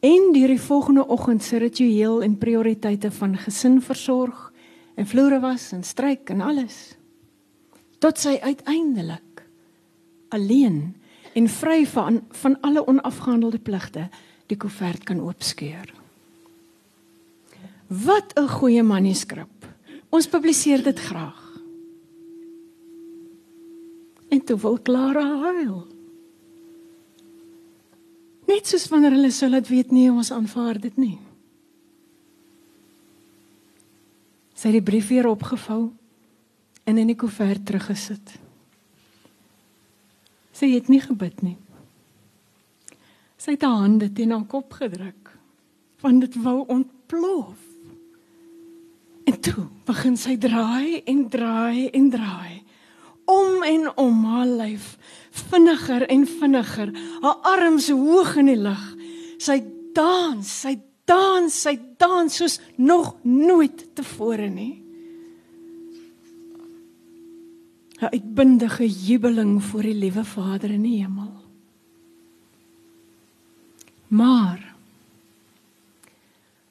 En 0.00 0.30
deur 0.32 0.54
die 0.54 0.62
volgende 0.62 1.06
oggend 1.06 1.42
se 1.42 1.58
ritueel 1.58 2.22
en 2.22 2.38
prioriteite 2.38 3.10
van 3.10 3.36
gesin 3.36 3.80
versorg 3.82 4.52
en 4.94 5.06
vloere 5.06 5.40
was 5.40 5.72
en 5.72 5.82
stryk 5.84 6.30
en 6.30 6.40
alles. 6.40 6.96
Tot 7.98 8.18
sy 8.18 8.38
uiteindelik 8.42 9.42
alleen 10.28 10.94
en 11.38 11.48
vry 11.48 11.86
van 11.86 12.22
van 12.42 12.60
alle 12.66 12.82
onafgehandelde 12.86 13.58
pligte 13.58 14.08
die 14.50 14.56
koevert 14.56 15.04
kan 15.06 15.20
oopskeur. 15.20 15.92
Wat 17.86 18.34
'n 18.34 18.48
goeie 18.48 18.82
manuskrip. 18.82 19.66
Ons 20.08 20.26
publiseer 20.26 20.82
dit 20.82 20.98
graag. 20.98 21.60
En 24.28 24.44
toe 24.44 24.58
wil 24.58 24.82
Clara 24.82 25.40
huil. 25.40 25.86
Net 28.46 28.66
soos 28.66 28.88
wanneer 28.88 29.10
hulle 29.10 29.30
sou 29.30 29.50
laat 29.50 29.68
weet 29.68 29.90
nie 29.90 30.10
ons 30.10 30.30
aanvaar 30.30 30.80
dit 30.80 30.96
nie. 30.96 31.18
Sy 34.54 34.68
het 34.68 34.72
die 34.72 34.90
brief 34.90 35.08
weer 35.08 35.26
opgevou 35.26 35.92
en 36.84 36.98
in 36.98 37.06
die 37.06 37.16
koevert 37.16 37.66
teruggesit. 37.66 38.47
Sy 40.58 40.72
het 40.74 40.88
nie 40.90 41.00
gebid 41.02 41.42
nie. 41.46 41.56
Sy 43.38 43.54
het 43.54 43.62
haar 43.62 43.84
hande 43.84 44.08
teen 44.10 44.34
haar 44.34 44.46
kop 44.50 44.74
gedruk 44.80 45.34
want 45.98 46.22
dit 46.22 46.36
wou 46.44 46.60
ontplof. 46.70 47.58
En 49.26 49.38
toe 49.42 49.64
begin 49.86 50.14
sy 50.16 50.36
draai 50.38 51.02
en 51.10 51.24
draai 51.30 51.88
en 51.90 52.06
draai 52.10 52.60
om 53.28 53.64
en 53.66 53.88
om 53.98 54.20
haar 54.30 54.46
lyf 54.46 54.92
vinniger 55.50 56.06
en 56.08 56.22
vinniger, 56.26 56.92
haar 57.20 57.40
arms 57.50 57.90
hoog 57.90 58.36
in 58.40 58.52
die 58.52 58.60
lug. 58.62 58.84
Sy 59.42 59.58
dans, 59.96 60.46
sy 60.48 60.78
dans, 61.08 61.52
sy 61.52 61.74
dans 62.00 62.38
soos 62.40 62.58
nog 62.76 63.16
nooit 63.26 63.84
tevore 63.98 64.48
nie. 64.48 64.87
'n 67.98 68.10
uitbundige 68.14 68.86
jubeling 68.88 69.62
voor 69.62 69.82
die 69.82 69.94
liewe 69.94 70.24
Vader 70.24 70.70
in 70.70 70.82
die 70.82 71.02
hemel. 71.02 71.32
Maar 74.08 74.74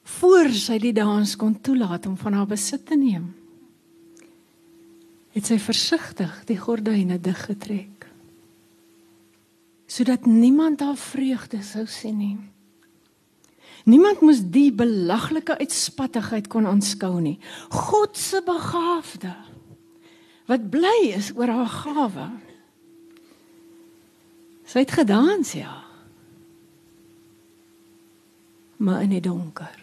voor 0.04 0.50
sy 0.50 0.78
die 0.80 0.94
dans 0.94 1.36
kon 1.36 1.62
toelaat 1.62 2.06
om 2.06 2.18
van 2.18 2.34
haar 2.34 2.48
besit 2.48 2.86
te 2.86 2.96
neem, 2.96 3.36
het 5.36 5.46
sy 5.46 5.60
versigtig 5.60 6.44
die 6.50 6.58
gordyne 6.58 7.20
diggetrek 7.20 7.96
sodat 9.88 10.26
niemand 10.28 10.82
haar 10.84 10.98
vreugde 11.00 11.62
sou 11.64 11.86
sien 11.88 12.18
nie. 12.20 12.38
Niemand 13.88 14.20
moes 14.20 14.42
die 14.52 14.68
belaglike 14.76 15.56
uitspattigheid 15.62 16.50
kon 16.52 16.68
aanskou 16.68 17.22
nie. 17.24 17.38
God 17.72 18.18
se 18.20 18.42
begaafde 18.44 19.32
wat 20.48 20.70
bly 20.72 21.12
is 21.16 21.32
oor 21.36 21.52
haar 21.52 21.72
gawe. 21.72 22.28
Sy 24.68 24.84
het 24.84 24.92
gedans 24.96 25.52
ja. 25.56 25.74
Maar 28.78 29.04
in 29.08 29.16
die 29.16 29.24
donker. 29.24 29.76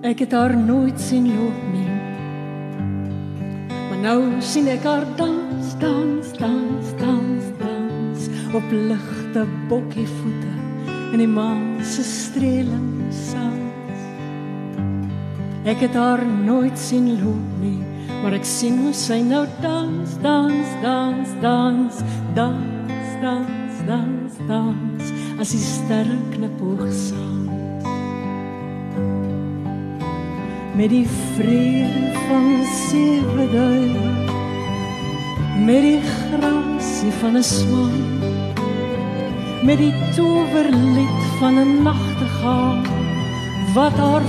Ek 0.00 0.22
het 0.24 0.32
haar 0.32 0.56
nooit 0.56 0.98
sien 1.00 1.28
loop 1.28 1.60
nie. 1.74 1.98
Maar 3.90 4.00
nou 4.06 4.22
sien 4.42 4.70
ek 4.72 4.86
haar 4.88 5.04
dans, 5.20 5.74
dans, 5.82 6.32
dans, 6.40 6.94
dans, 7.02 7.52
dans 7.60 8.30
op 8.56 8.74
ligte 8.74 9.44
bokkievoete 9.68 10.56
in 11.12 11.22
die 11.22 11.30
maan 11.30 11.78
se 11.84 12.06
streeling 12.06 13.12
saam. 13.14 13.49
Ek 15.68 15.82
het 15.84 15.92
haar 15.92 16.22
nooit 16.24 16.78
sien 16.80 17.04
loop 17.20 17.56
nie, 17.60 17.82
maar 18.22 18.32
ek 18.32 18.46
sien 18.48 18.78
hoe 18.80 18.94
sy 18.96 19.18
nou 19.20 19.42
dans, 19.60 20.14
dans, 20.24 20.70
dans, 20.80 21.34
dans, 21.42 21.98
dans, 22.34 22.70
dans, 23.20 23.82
dans, 23.84 24.38
dans, 24.48 25.10
as 25.36 25.52
die 25.52 25.60
sterre 25.60 26.16
knip 26.32 26.56
hoog 26.64 26.88
saam. 26.96 27.44
Met 30.80 30.88
die 30.94 31.04
vrede 31.36 32.08
van 32.24 32.48
sewe 32.72 33.48
duie, 33.52 34.08
met 35.68 35.84
die 35.84 36.00
grasie 36.08 37.12
van 37.20 37.36
'n 37.36 37.44
swaan, 37.44 38.00
met 39.60 39.76
die 39.76 39.92
towerlied 40.16 41.20
van 41.36 41.60
'n 41.60 41.82
nagtegaal 41.84 42.80
wat 43.74 43.92
haar 44.00 44.24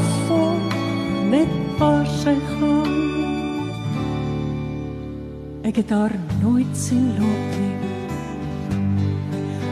net 1.31 1.51
waar 1.79 2.07
sy 2.19 2.33
gaan. 2.35 2.91
Ek 5.63 5.77
het 5.79 5.91
haar 5.95 6.11
nooit 6.41 6.73
sien 6.75 7.05
loop 7.15 7.53
nie. 7.55 7.75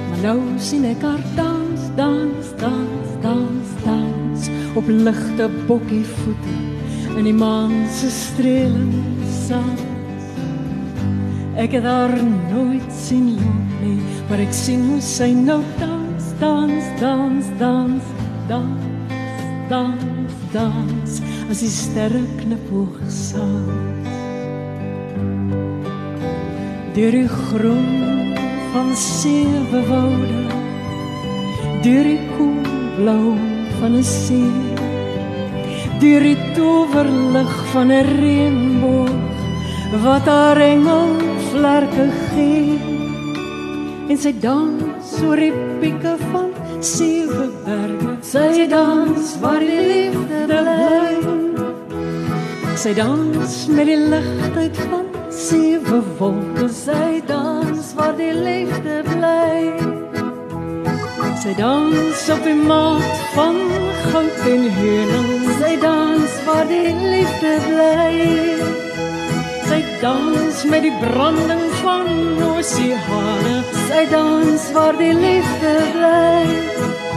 Maar 0.10 0.22
nou 0.24 0.40
sien 0.64 0.86
ek 0.88 1.04
haar 1.04 1.24
dans, 1.36 1.90
dans, 2.00 2.54
dans, 2.62 3.12
dans, 3.26 3.74
dans 3.84 4.50
op 4.80 4.88
ligte 4.88 5.50
bokkie 5.68 6.06
voete 6.22 6.56
in 7.18 7.28
die 7.28 7.36
maan 7.36 7.74
se 7.92 8.12
streelensand. 8.14 9.84
Ek 11.60 11.76
het 11.76 11.84
haar 11.84 12.16
nooit 12.54 12.88
sien 12.96 13.34
loop 13.36 13.74
nie, 13.84 13.98
maar 14.30 14.46
ek 14.46 14.56
sien 14.56 14.86
hoe 14.94 15.02
sy 15.04 15.34
nou 15.36 15.60
dans, 15.82 16.32
dans, 16.40 16.94
dans, 17.02 17.52
dans, 17.60 18.14
dans, 18.48 18.80
dans, 19.68 20.08
dans, 20.54 21.20
as 21.50 21.62
die 21.64 21.72
sterre 21.74 22.22
knip 22.38 22.66
hoog 22.70 22.98
saam. 23.10 23.70
Deur 26.94 27.16
die 27.18 27.30
groen 27.30 28.36
van 28.74 28.92
sewe 28.94 29.82
woude, 29.88 30.44
deur 31.86 32.06
die 32.12 32.20
koel 32.36 32.70
blou 33.00 33.34
van 33.80 33.98
'n 33.98 34.04
see, 34.04 34.54
deur 36.02 36.24
die 36.30 36.40
towerlig 36.56 37.54
van 37.72 37.92
'n 37.92 38.06
reënboog 38.22 39.38
wat 40.04 40.26
haar 40.30 40.58
engel 40.58 41.10
vlerke 41.50 42.06
gee 42.30 42.78
en 44.10 44.18
sy 44.18 44.34
dans 44.42 45.10
oor 45.26 45.42
die 45.42 45.54
pieke 45.82 46.14
van 46.32 46.52
sewe 46.94 47.50
berge 47.66 48.14
sy 48.32 48.68
dans 48.70 49.34
waar 49.42 49.66
die 49.66 49.82
liefde 49.92 50.46
bly 50.52 51.09
sy 52.80 52.94
dans 52.96 53.56
met 53.76 53.90
die 53.90 53.98
ligheid 54.00 54.78
van 54.88 55.08
sewe 55.36 55.98
wolke 56.20 56.70
sy 56.72 57.18
dans 57.28 57.90
waar 57.98 58.14
die 58.16 58.32
liefde 58.32 59.02
bly. 59.04 59.74
Sy 61.42 61.58
dans 61.58 62.24
op 62.36 62.48
die 62.48 62.56
maat 62.56 63.26
van 63.34 63.60
goud 64.06 64.40
en 64.54 64.64
heuning 64.78 65.44
sy 65.60 65.74
dans 65.84 66.40
waar 66.48 66.72
die 66.72 66.96
liefde 66.96 67.54
bly. 67.68 68.16
Sy 69.68 69.84
dans 70.00 70.64
met 70.72 70.88
die 70.88 70.96
branding 71.04 71.68
van 71.84 72.10
oseane 72.48 73.60
sy 73.90 74.08
dans 74.16 74.72
waar 74.78 74.96
die 75.04 75.14
liefde 75.20 75.78
bly 75.98 77.09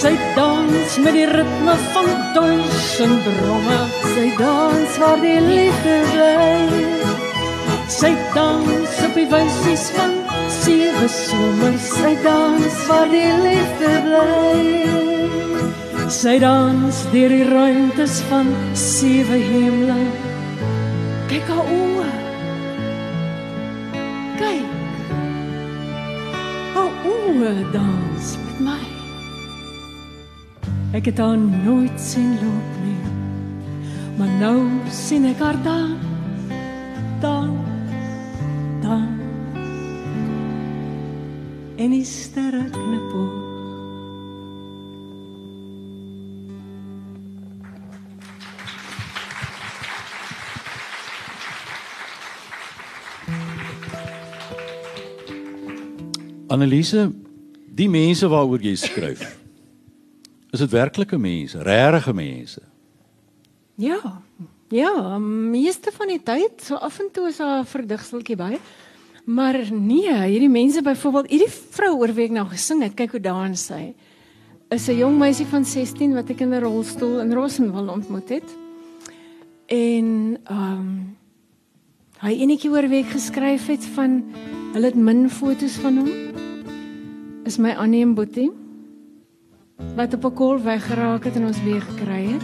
sy 0.00 0.12
dans 0.34 0.98
met 1.04 1.14
die 1.14 1.26
ritme 1.28 1.74
van 1.92 2.08
duisend 2.34 3.26
drome. 3.26 3.78
Sy 4.14 4.26
dans 4.38 4.98
waar 5.00 5.20
die 5.22 5.40
liefde 5.40 5.96
bly. 6.10 6.82
Sy 7.94 8.12
dans 8.34 8.94
op 9.06 9.18
die 9.18 9.26
wysies 9.30 9.86
van 9.94 10.16
sewe 10.50 11.08
somers 11.12 11.88
sy 11.94 12.14
dans 12.24 12.78
waar 12.88 13.10
die 13.12 13.30
liefde 13.44 13.92
bly. 14.08 14.62
Sy 16.12 16.36
dans 16.42 17.04
deur 17.12 17.32
die 17.32 17.44
ruimtes 17.48 18.20
van 18.30 18.50
sewe 18.78 19.38
hemele. 19.40 20.00
Kyk 21.30 21.48
haar 21.52 21.70
oë. 21.78 22.08
Kyk. 24.42 24.74
Haar 26.74 27.12
oë 27.14 27.54
dans 27.72 28.34
met 28.44 28.66
my 28.68 28.83
ek 30.94 31.08
het 31.10 31.18
haar 31.18 31.38
nooit 31.38 32.00
sien 32.00 32.36
loop 32.38 32.74
nie. 32.84 32.98
Maar 34.18 34.30
nou 34.38 34.58
sien 34.90 35.26
ek 35.26 35.40
haar 35.42 35.58
dan. 35.62 35.96
Dan 37.20 37.56
dan. 38.82 39.08
En 41.76 41.90
die 41.90 42.04
sterre 42.04 42.64
knip 42.70 43.14
op 43.14 43.42
Annelise, 56.54 57.08
die 57.66 57.88
mense 57.90 58.28
waaroor 58.30 58.62
jy 58.62 58.76
skryf. 58.78 59.43
Is 60.54 60.62
dit 60.62 60.70
werklike 60.70 61.18
mense, 61.18 61.58
regte 61.66 62.12
mense? 62.14 62.60
Ja. 63.74 63.98
Ja, 64.70 65.18
meeste 65.18 65.90
van 65.94 66.12
die 66.12 66.20
tyd, 66.22 66.62
so 66.62 66.78
af 66.78 67.00
en 67.02 67.10
toe 67.12 67.26
is 67.28 67.40
daar 67.42 67.62
'n 67.62 67.66
verdigseltjie 67.66 68.36
by. 68.36 68.58
Maar 69.24 69.58
nee, 69.72 70.14
hierdie 70.14 70.48
mense 70.48 70.82
byvoorbeeld, 70.82 71.30
hierdie 71.30 71.50
vrou 71.70 71.98
oor 71.98 72.14
wie 72.14 72.24
ek 72.24 72.30
nou 72.30 72.46
gesing 72.46 72.82
het, 72.82 72.94
kyk 72.94 73.10
hoe 73.10 73.20
dans 73.20 73.66
sy. 73.66 73.94
Is 74.70 74.88
'n 74.88 74.96
jong 74.96 75.18
meisie 75.18 75.46
van 75.46 75.64
16 75.64 76.14
wat 76.14 76.30
ek 76.30 76.40
in 76.40 76.54
'n 76.54 76.62
rolstoel 76.62 77.20
in 77.20 77.32
Rossenwil 77.32 77.88
ontmoet 77.88 78.28
het. 78.28 78.56
En 79.66 80.38
ehm 80.44 80.72
um, 80.72 81.16
hy 82.20 82.32
enetjie 82.32 82.70
oor 82.70 82.88
wie 82.88 83.02
ek 83.02 83.10
geskryf 83.10 83.66
het 83.66 83.84
van 83.84 84.24
hulle 84.72 84.86
het 84.86 84.94
min 84.94 85.30
fotos 85.30 85.74
van 85.82 85.96
hom. 85.96 86.10
Is 87.44 87.58
my 87.58 87.70
Annie 87.70 88.02
en 88.02 88.14
Boetie 88.14 88.63
wat 89.76 90.14
op 90.14 90.24
'n 90.24 90.34
kol 90.34 90.58
weggeraak 90.62 91.24
het 91.24 91.36
en 91.36 91.46
ons 91.46 91.62
weer 91.62 91.80
gekry 91.80 92.24
het. 92.32 92.42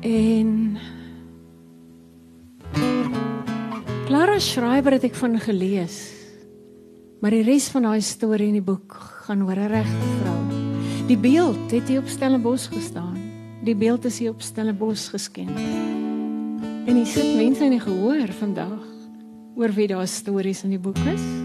En 0.00 0.78
Clara 4.06 4.38
Schreiber 4.38 4.92
het 4.92 5.04
ek 5.04 5.14
van 5.14 5.40
gelees. 5.40 6.12
Maar 7.20 7.30
die 7.30 7.42
res 7.42 7.68
van 7.68 7.82
daai 7.82 8.00
storie 8.00 8.46
in 8.46 8.60
die 8.60 8.62
boek 8.62 8.94
gaan 9.26 9.42
oor 9.42 9.56
'n 9.56 9.66
regte 9.66 10.06
vrou. 10.20 10.40
Die 11.06 11.18
beeld 11.18 11.70
het 11.70 11.88
hier 11.88 12.00
op 12.00 12.08
Stellenbosch 12.08 12.68
gestaan. 12.68 13.16
Die 13.64 13.76
beeld 13.76 14.04
is 14.04 14.18
hier 14.18 14.30
op 14.30 14.42
Stellenbosch 14.42 15.10
geskenk. 15.10 15.58
En 16.86 16.94
hier 16.94 17.06
sit 17.06 17.36
mense 17.36 17.64
in 17.64 17.70
die 17.70 17.80
gehoor 17.80 18.28
vandag 18.38 18.82
oor 19.56 19.72
wie 19.72 19.86
daar 19.86 20.06
stories 20.06 20.62
in 20.64 20.70
die 20.70 20.78
boek 20.78 20.98
is. 20.98 21.35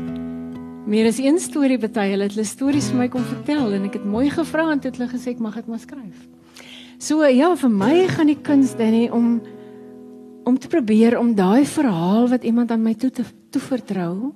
Meer 0.86 1.05
as 1.05 1.19
een 1.21 1.38
storie 1.38 1.77
bety 1.77 2.07
hulle 2.09 2.25
het 2.25 2.34
hulle 2.34 2.47
stories 2.47 2.88
vir 2.89 2.97
my 3.03 3.07
kom 3.13 3.21
vertel 3.21 3.75
en 3.77 3.84
ek 3.86 3.99
het 3.99 4.05
mooi 4.05 4.32
gevra 4.34 4.63
en 4.71 4.79
het 4.82 4.97
hulle 4.97 5.09
gesê 5.11 5.36
ek 5.36 5.43
mag 5.43 5.59
dit 5.59 5.67
maar 5.69 5.82
skryf. 5.82 6.23
So 6.97 7.21
ja, 7.29 7.51
vir 7.55 7.69
my 7.69 8.07
gaan 8.09 8.32
die 8.32 8.39
kuns 8.41 8.73
dan 8.79 8.95
nie 8.95 9.09
om 9.13 9.41
om 10.49 10.57
te 10.57 10.71
probeer 10.71 11.19
om 11.19 11.36
daai 11.38 11.67
verhaal 11.69 12.25
wat 12.32 12.43
iemand 12.43 12.71
aan 12.73 12.82
my 12.82 12.95
toe 12.97 13.11
te 13.13 13.25
toevertrou 13.53 14.32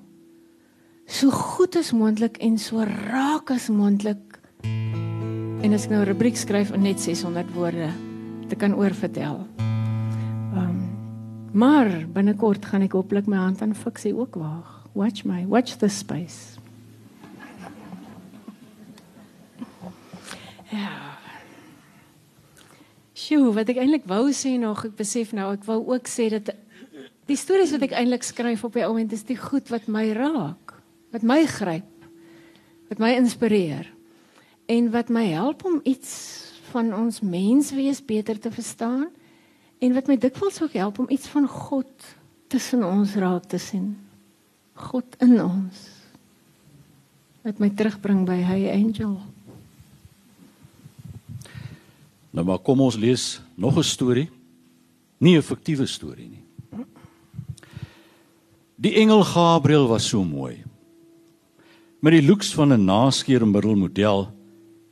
so 1.10 1.34
goed 1.34 1.76
as 1.82 1.92
moontlik 1.98 2.38
en 2.46 2.60
so 2.62 2.86
raak 2.86 3.50
as 3.50 3.72
moontlik 3.74 4.38
en 4.66 5.74
as 5.74 5.86
ek 5.86 5.92
nou 5.92 6.02
'n 6.02 6.10
rubriek 6.14 6.38
skryf 6.38 6.72
in 6.74 6.84
net 6.84 7.02
600 7.02 7.54
woorde 7.56 7.90
te 8.50 8.56
kan 8.56 8.76
oorvertel. 8.76 9.48
Um, 10.54 10.78
maar 11.54 11.90
binnekort 12.14 12.66
gaan 12.66 12.84
ek 12.84 12.94
hopelik 12.94 13.26
my 13.26 13.38
hand 13.38 13.62
aan 13.62 13.74
fiksie 13.74 14.14
ook 14.14 14.36
waag. 14.36 14.85
Watch 14.96 15.26
my, 15.26 15.44
watch 15.46 15.76
the 15.78 15.90
space. 15.90 16.56
Ja. 20.72 21.18
Sjoe, 23.16 23.52
wat 23.58 23.68
ek 23.74 23.82
eintlik 23.84 24.08
wou 24.08 24.30
sê 24.32 24.54
nog, 24.60 24.86
ek 24.88 24.96
besef 24.96 25.34
nou, 25.36 25.50
ek 25.58 25.68
wou 25.68 25.82
ook 25.92 26.08
sê 26.08 26.30
dat 26.32 26.54
die 27.28 27.36
stories 27.36 27.74
wat 27.76 27.84
ek 27.90 27.98
eintlik 28.00 28.24
skryf 28.24 28.64
op 28.64 28.80
die 28.80 28.86
oomblik 28.88 29.18
is 29.18 29.28
die 29.28 29.40
goed 29.40 29.68
wat 29.74 29.90
my 29.92 30.06
raak, 30.16 30.78
wat 31.12 31.28
my 31.28 31.42
gryp, 31.50 32.08
wat 32.88 33.04
my 33.04 33.12
inspireer 33.20 33.92
en 34.72 34.90
wat 34.96 35.12
my 35.12 35.26
help 35.34 35.68
om 35.68 35.82
iets 35.84 36.16
van 36.72 36.96
ons 36.96 37.20
menswees 37.20 38.00
beter 38.00 38.40
te 38.40 38.52
verstaan 38.54 39.10
en 39.84 40.00
wat 40.00 40.08
my 40.08 40.16
dikwels 40.16 40.64
ook 40.64 40.80
help 40.80 41.04
om 41.04 41.12
iets 41.12 41.28
van 41.36 41.52
God 41.52 42.12
tussen 42.48 42.88
ons 42.88 43.20
raak 43.20 43.52
te 43.52 43.60
sien. 43.60 44.05
God 44.76 45.16
in 45.24 45.38
ons. 45.40 45.84
Wat 47.46 47.60
my 47.62 47.70
terugbring 47.72 48.26
by 48.28 48.42
hy 48.44 48.60
angel. 48.74 49.16
Nou 52.36 52.44
maar 52.44 52.60
kom 52.60 52.82
ons 52.84 52.98
lees 53.00 53.40
nog 53.56 53.78
'n 53.78 53.84
storie. 53.84 54.30
Nie 55.20 55.38
'n 55.38 55.42
fiktiewe 55.42 55.88
storie 55.88 56.30
nie. 56.30 56.44
Die 58.76 58.96
engel 58.96 59.24
Gabriël 59.24 59.88
was 59.88 60.08
so 60.08 60.24
mooi. 60.24 60.64
Met 62.02 62.12
die 62.12 62.28
looks 62.28 62.54
van 62.54 62.74
'n 62.74 62.86
naskeer 62.86 63.48
middelmodel 63.48 64.32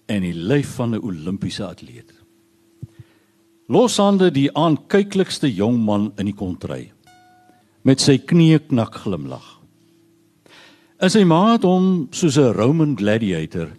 en 0.08 0.22
die 0.22 0.34
lyf 0.34 0.76
van 0.76 0.96
'n 0.96 1.04
Olimpiese 1.04 1.68
atleet. 1.68 2.14
Loshande 3.68 4.32
die 4.32 4.50
aankyklikste 4.56 5.54
jong 5.54 5.84
man 5.84 6.12
in 6.18 6.26
die 6.26 6.36
kontry 6.36 6.92
met 7.84 8.00
sy 8.00 8.18
knieë 8.18 8.68
knak 8.68 8.96
glimlag. 8.96 9.63
En 11.04 11.12
sy 11.12 11.26
ma 11.28 11.42
het 11.52 11.66
hom 11.68 12.08
soos 12.16 12.38
'n 12.40 12.56
Roman 12.56 12.96
gladiator 12.96 13.74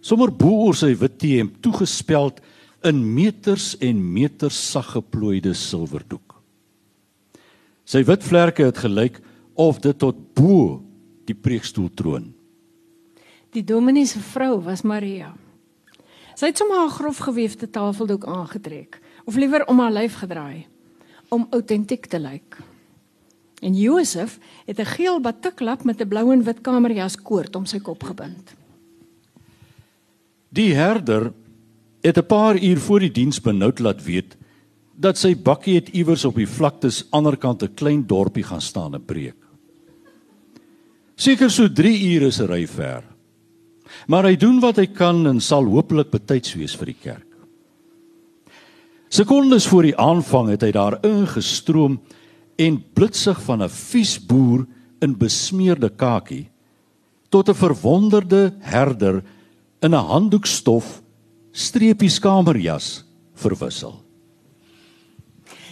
sommer 0.00 0.30
bo 0.30 0.64
oor 0.64 0.74
sy 0.74 0.94
wit 0.94 1.22
hemp 1.22 1.58
toegespeld 1.60 2.40
in 2.82 3.02
meters 3.14 3.74
en 3.82 3.98
meters 4.12 4.56
sag 4.70 4.92
geplooide 4.94 5.52
silwerdoek. 5.52 6.34
Sy 7.84 8.04
wit 8.04 8.24
vlerke 8.24 8.64
het 8.64 8.78
gelyk 8.78 9.20
of 9.54 9.80
dit 9.80 9.98
tot 9.98 10.16
bo 10.34 10.82
die 11.26 11.34
preekstoel 11.34 11.90
troon. 11.94 12.32
Die 13.52 13.64
dominee 13.64 14.06
se 14.06 14.20
vrou 14.20 14.62
was 14.62 14.82
Maria. 14.82 15.34
Sy 16.36 16.46
het 16.46 16.58
sommer 16.58 16.86
'n 16.86 16.90
grof 16.90 17.18
gewefte 17.18 17.70
tafeldoek 17.70 18.24
aangetrek 18.24 19.00
of 19.26 19.36
liewer 19.36 19.66
om 19.66 19.78
haar 19.78 19.92
lyf 19.92 20.14
gedraai 20.14 20.66
om 21.28 21.46
autentiek 21.50 22.06
te 22.06 22.18
lyk. 22.18 22.56
En 23.60 23.74
Josef 23.74 24.38
het 24.66 24.78
'n 24.78 24.84
geel 24.84 25.20
batiklap 25.20 25.84
met 25.84 26.00
'n 26.00 26.08
blou 26.08 26.32
en 26.32 26.44
wit 26.44 26.60
kamerjas 26.60 27.16
koord 27.16 27.56
om 27.56 27.66
sy 27.66 27.78
kop 27.78 28.02
gebind. 28.02 28.54
Die 30.48 30.74
herder 30.74 31.32
het 32.00 32.18
'n 32.18 32.26
paar 32.26 32.62
uur 32.62 32.78
voor 32.78 33.00
die 33.00 33.12
diens 33.12 33.40
benoud 33.40 33.78
laat 33.78 34.04
weet 34.04 34.36
dat 34.96 35.18
sy 35.18 35.34
bakkie 35.36 35.74
het 35.74 35.88
iewers 35.88 36.24
op 36.24 36.34
die 36.34 36.48
vlaktes 36.48 37.06
aanderkant 37.10 37.62
'n 37.62 37.74
klein 37.74 38.06
dorpie 38.06 38.44
gaan 38.44 38.60
staan 38.60 38.94
en 38.94 39.04
preek. 39.04 39.36
Seker 41.14 41.50
so 41.50 41.72
3 41.72 42.14
ure 42.14 42.30
se 42.30 42.46
ry 42.46 42.66
ver. 42.66 43.02
Maar 44.06 44.24
hy 44.24 44.36
doen 44.36 44.60
wat 44.60 44.76
hy 44.76 44.86
kan 44.86 45.26
en 45.26 45.40
sal 45.40 45.64
hopelik 45.64 46.10
betyds 46.10 46.54
wees 46.54 46.76
vir 46.76 46.86
die 46.86 47.00
kerk. 47.02 47.26
Sekondes 49.08 49.66
voor 49.66 49.82
die 49.82 49.96
aanvang 49.96 50.48
het 50.48 50.62
hy 50.62 50.72
daar 50.74 50.98
ingestroom 51.06 52.00
en 52.56 52.84
blitsig 52.94 53.40
van 53.44 53.62
'n 53.62 53.68
vies 53.68 54.18
boer 54.18 54.66
in 55.00 55.16
besmeurde 55.16 55.88
kakie 55.88 56.48
tot 57.28 57.48
'n 57.48 57.54
verwonderde 57.54 58.54
herder 58.60 59.22
in 59.80 59.94
'n 59.94 60.06
handdoekstof 60.12 61.02
streepies 61.52 62.18
kamerjas 62.18 63.04
verwissel. 63.34 64.02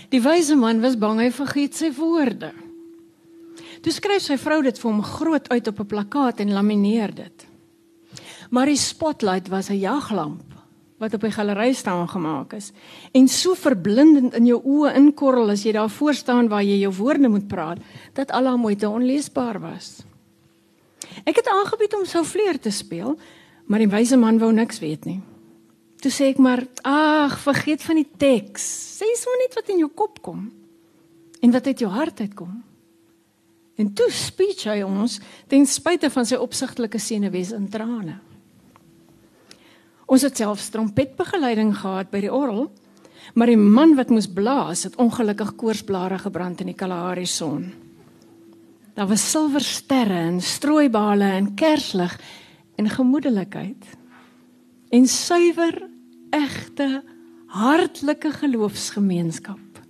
Die 0.08 0.22
wyse 0.22 0.54
man 0.54 0.80
was 0.80 0.98
bang 0.98 1.20
hy 1.20 1.30
vergeet 1.30 1.74
sy 1.74 1.90
woorde. 1.96 2.52
Toe 3.82 3.92
skryf 3.92 4.22
sy 4.22 4.36
vrou 4.36 4.62
dit 4.62 4.78
vir 4.78 4.90
hom 4.90 5.02
groot 5.02 5.48
uit 5.48 5.66
op 5.68 5.80
'n 5.80 5.86
plakkaat 5.86 6.40
en 6.40 6.52
lamineer 6.52 7.14
dit. 7.14 7.46
Maar 8.50 8.66
die 8.66 8.76
spotlight 8.76 9.48
was 9.48 9.70
'n 9.70 9.80
jaglamp 9.80 10.43
wat 11.04 11.14
op 11.16 11.26
die 11.26 11.34
galery 11.34 11.72
staan 11.76 12.08
gemaak 12.08 12.56
is 12.56 12.70
en 13.12 13.28
so 13.28 13.54
verblindend 13.58 14.34
in 14.38 14.48
jou 14.48 14.58
oë 14.62 14.94
inkorrel 14.98 15.52
as 15.54 15.64
jy 15.66 15.74
daar 15.76 15.92
voor 15.92 16.16
staan 16.16 16.48
waar 16.52 16.64
jy 16.64 16.80
jou 16.82 16.92
woorde 16.96 17.28
moet 17.28 17.46
praat 17.48 17.84
dat 18.16 18.32
al 18.32 18.48
haar 18.50 18.60
moeite 18.60 18.88
onleesbaar 18.88 19.60
was. 19.60 20.02
Ek 21.22 21.36
het 21.38 21.48
aangebied 21.48 21.94
om 21.94 22.08
sou 22.08 22.24
vleer 22.26 22.58
te 22.58 22.72
speel, 22.74 23.14
maar 23.68 23.84
die 23.84 23.90
wyse 23.92 24.16
man 24.18 24.40
wou 24.40 24.50
niks 24.52 24.80
weet 24.82 25.06
nie. 25.08 25.20
Toe 26.02 26.12
sê 26.12 26.28
ek 26.32 26.40
maar, 26.42 26.64
ag, 26.84 27.38
vergeet 27.40 27.84
van 27.84 28.00
die 28.00 28.08
teks. 28.20 28.64
Sê 28.98 29.08
sommer 29.16 29.44
net 29.44 29.56
wat 29.56 29.70
in 29.72 29.84
jou 29.84 29.88
kop 29.88 30.20
kom 30.24 30.48
en 31.44 31.52
wat 31.52 31.66
uit 31.68 31.84
jou 31.84 31.90
hart 31.92 32.20
uitkom. 32.24 32.62
En 33.80 33.90
toe 33.92 34.10
speech 34.14 34.66
hy 34.70 34.82
ons 34.86 35.18
ten 35.50 35.66
spyte 35.68 36.08
van 36.12 36.28
sy 36.28 36.38
opsigtelike 36.40 37.00
senuwees 37.02 37.52
in 37.56 37.66
trane. 37.72 38.18
Ons 40.06 40.24
het 40.26 40.36
selfs 40.36 40.68
trompetbegeleiding 40.74 41.72
gehad 41.78 42.10
by 42.12 42.20
die 42.24 42.32
orgel, 42.32 42.68
maar 43.34 43.50
die 43.50 43.58
man 43.58 43.94
wat 43.98 44.12
moes 44.12 44.28
blaas 44.28 44.84
het 44.84 44.98
ongelukkig 45.00 45.54
koorsblare 45.56 46.18
gebrand 46.22 46.60
in 46.60 46.70
die 46.72 46.78
Kalahari 46.78 47.26
son. 47.26 47.70
Daar 48.94 49.08
was 49.10 49.24
silwersterre 49.30 50.20
en 50.28 50.40
strooibale 50.40 51.32
en 51.40 51.54
kerslig 51.58 52.14
en 52.78 52.90
gemoedelikheid 52.90 53.88
en 54.94 55.06
suiwer 55.10 55.80
egte 56.34 57.02
hartlike 57.54 58.30
geloofsgemeenskap. 58.38 59.80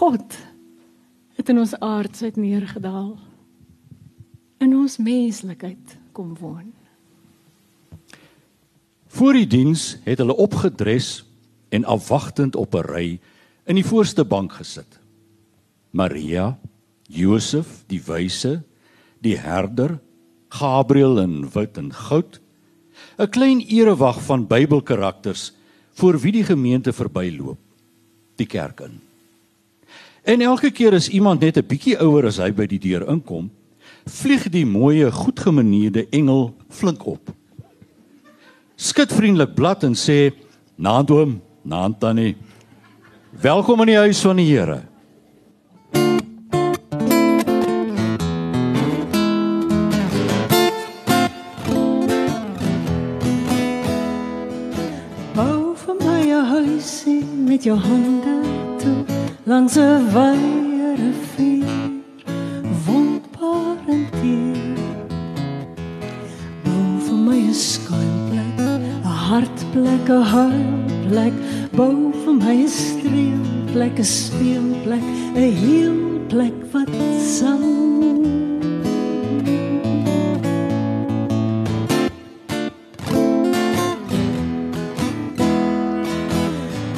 God 0.00 0.38
het 1.36 1.52
in 1.52 1.60
ons 1.60 1.74
aardsheid 1.80 2.36
neergedaal 2.40 3.16
in 4.64 4.72
ons 4.76 4.96
menslikheid 4.96 5.98
kom 6.16 6.32
woon. 6.40 6.75
Voor 9.16 9.32
die 9.32 9.46
diens 9.48 9.94
het 10.04 10.18
hulle 10.20 10.34
opgedres 10.36 11.24
en 11.72 11.86
afwagtend 11.88 12.56
op 12.56 12.74
'n 12.74 12.84
ry 12.84 13.20
in 13.64 13.74
die 13.74 13.84
voorste 13.84 14.24
bank 14.24 14.52
gesit. 14.52 14.98
Maria, 15.90 16.58
Josef, 17.08 17.84
die 17.86 18.02
wyse, 18.06 18.62
die 19.18 19.38
herder, 19.38 20.00
Gabriël 20.48 21.20
in 21.20 21.48
wit 21.50 21.76
en 21.76 21.92
goud, 21.92 22.40
'n 23.18 23.28
klein 23.28 23.60
erewag 23.60 24.22
van 24.22 24.46
Bybelkarakters 24.46 25.52
voor 25.92 26.20
wie 26.20 26.32
die 26.32 26.44
gemeente 26.44 26.92
verbyloop, 26.92 27.58
die 28.36 28.46
kerk 28.46 28.80
in. 28.80 29.00
En 30.22 30.40
elke 30.40 30.70
keer 30.70 30.92
as 30.92 31.08
iemand 31.08 31.40
net 31.40 31.56
'n 31.56 31.66
bietjie 31.66 31.98
ouer 31.98 32.26
as 32.26 32.36
hy 32.36 32.52
by 32.52 32.66
die 32.66 32.78
deur 32.78 33.08
inkom, 33.08 33.50
vlieg 34.04 34.48
die 34.48 34.66
mooi, 34.66 35.10
goedgemanierde 35.10 36.06
engel 36.10 36.54
flink 36.68 37.06
op. 37.06 37.32
Skud 38.76 39.12
vriendelik 39.12 39.54
blad 39.54 39.82
en 39.84 39.94
sê: 39.94 40.32
"Naand 40.76 41.10
oom, 41.10 41.40
naand 41.62 42.00
tannie. 42.00 42.36
Welkom 43.30 43.80
in 43.80 43.86
die 43.86 43.96
huis 43.96 44.20
van 44.20 44.36
die 44.36 44.52
Here." 44.52 44.82
Met 57.56 57.64
jou 57.64 57.78
hande 57.78 58.40
toe 58.78 59.04
langs 59.44 59.76
'n 59.76 60.10
wye 60.12 60.94
rivier, 61.00 61.90
wondbaar 62.86 63.76
en 63.88 64.06
teer. 64.20 64.76
Bou 66.64 67.00
vir 67.06 67.16
my 67.16 67.38
'n 67.48 67.54
skuilplek, 67.54 68.20
'n 68.20 68.25
hartplek, 69.28 70.08
'n 70.08 70.22
huilplek. 70.32 71.36
Bou 71.78 72.12
vir 72.22 72.34
my 72.42 72.56
'n 72.62 72.68
streelplek, 72.68 73.96
'n 73.98 74.10
speelplek, 74.18 75.04
'n 75.34 75.50
heelplek 75.62 76.58
wat 76.72 76.92
sang. 77.36 77.66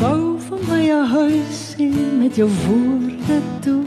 Bou 0.01 0.22
vir 0.47 0.61
my 0.70 0.85
'n 1.01 1.07
huisie 1.16 2.01
met 2.20 2.37
jou 2.37 2.51
woorde 2.66 3.39
toe 3.64 3.85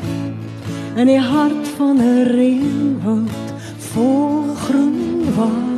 in 0.95 1.07
die 1.07 1.23
hart 1.33 1.65
van 1.77 1.95
'n 1.97 2.25
reënwoud 2.37 3.47
vol 3.91 4.55
groen 4.65 4.99
waarheid. 5.37 5.70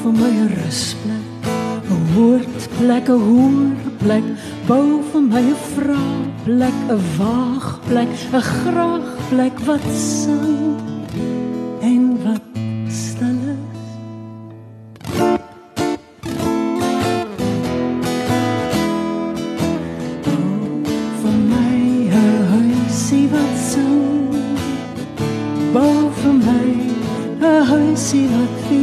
Bou 0.00 0.12
vir 0.12 0.20
my 0.20 0.32
'n 0.32 0.48
rusplek, 0.56 1.26
'n 1.92 2.02
woordplek, 2.14 3.06
'n 3.08 3.20
hoorplek. 3.28 4.24
Bou 4.66 5.02
vir 5.12 5.22
my 5.32 5.42
'n 5.42 5.60
vraagplek, 5.74 6.76
'n 6.88 7.00
waagplek, 7.18 8.10
'n 8.32 8.40
graagplek 8.40 9.56
wat 9.66 9.84
sing 9.92 10.80
en 11.82 12.04
wat 12.24 12.46
stil 12.88 13.40
is. 13.52 13.68
vir 21.20 21.36
my 21.52 21.76
'n 22.08 22.42
huisie 22.52 23.26
wat 23.32 23.54
sing. 23.70 24.32
Bou 25.74 26.10
vir 26.20 26.34
my 26.46 26.68
'n 27.40 27.64
huisie 27.72 28.28
wat 28.32 28.54
veel. 28.64 28.79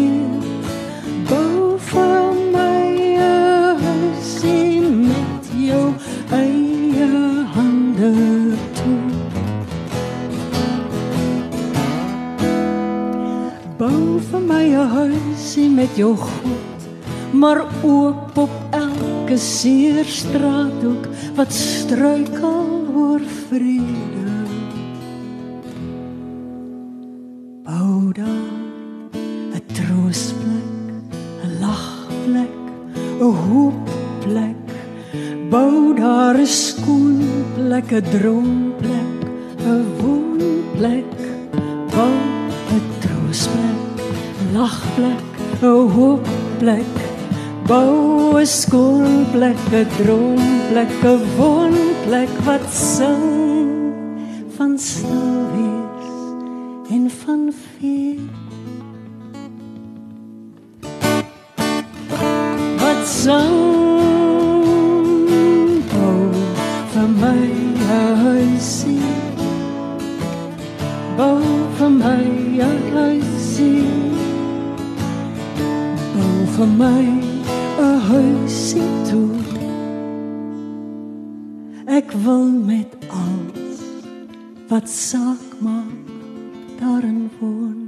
Straathoek 20.08 21.08
wat 21.36 21.52
struikel 21.54 22.66
oor 22.96 23.22
vrede. 23.48 24.36
Bou 27.68 28.12
daar 28.16 28.56
'n 29.56 29.62
troostplek, 29.78 30.72
'n 31.44 31.52
lagplek, 31.60 32.56
'n 33.20 33.34
hoopplek. 33.48 34.68
Bou 35.50 35.94
daar 35.96 36.38
'n 36.40 36.46
skoonplek, 36.46 37.92
'n 37.92 38.06
droomplek, 38.14 39.20
'n 39.66 39.84
woonplek. 40.00 41.16
Bou 41.96 42.16
'n 42.76 42.84
troostplek, 43.04 43.80
'n 44.40 44.58
lagplek, 44.58 45.28
'n 45.62 45.90
hoopplek. 45.96 46.97
Bou 47.68 48.40
'n 48.40 48.46
skoon 48.46 49.26
plek, 49.34 49.60
'n 49.72 49.88
droomplek, 49.98 50.92
'n 51.04 51.20
woonplek 51.36 52.32
wat 52.46 52.66
sing 52.72 53.92
van 54.56 54.74
stil 54.80 55.36
wees 55.54 56.08
en 56.96 57.04
van 57.22 57.44
vrede. 57.62 58.24
Wat 62.82 63.04
sing 63.22 63.58
bou 65.92 66.24
vir 66.92 67.10
my 67.24 67.44
'n 67.52 68.16
huisie, 68.24 69.12
bou 71.18 71.42
vir 71.78 71.92
my 72.04 72.24
'n 72.72 72.80
huisie, 72.96 73.92
bou 76.16 76.36
vir 76.56 76.70
my 76.84 77.27
huis 78.08 78.74
toe. 79.10 79.36
Ek 81.92 82.12
wil 82.24 82.46
met 82.64 82.94
alles 83.12 83.82
wat 84.70 84.88
saak 84.90 85.60
maak 85.60 86.08
daarin 86.80 87.28
woon. 87.40 87.84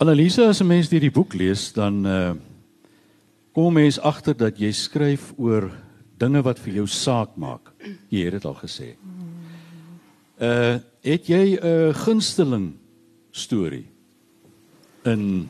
Analise 0.00 0.46
as 0.48 0.60
'n 0.60 0.66
mens 0.66 0.88
deur 0.88 1.00
die 1.00 1.10
boek 1.10 1.34
lees, 1.34 1.72
dan 1.72 2.06
uh 2.06 2.32
kom 3.52 3.72
mens 3.72 3.98
agter 4.00 4.36
dat 4.36 4.58
jy 4.58 4.72
skryf 4.72 5.32
oor 5.36 5.70
dinge 6.20 6.42
wat 6.44 6.60
vir 6.60 6.80
jou 6.80 6.86
saak 6.86 7.36
maak. 7.40 7.72
Jy 8.12 8.26
het 8.26 8.38
dit 8.38 8.46
al 8.48 8.58
gesê. 8.60 8.94
Uh 10.40 10.78
het 11.00 11.26
jy 11.32 11.56
'n 11.56 11.94
gunsteling 11.96 12.76
storie 13.32 13.88
in 15.04 15.48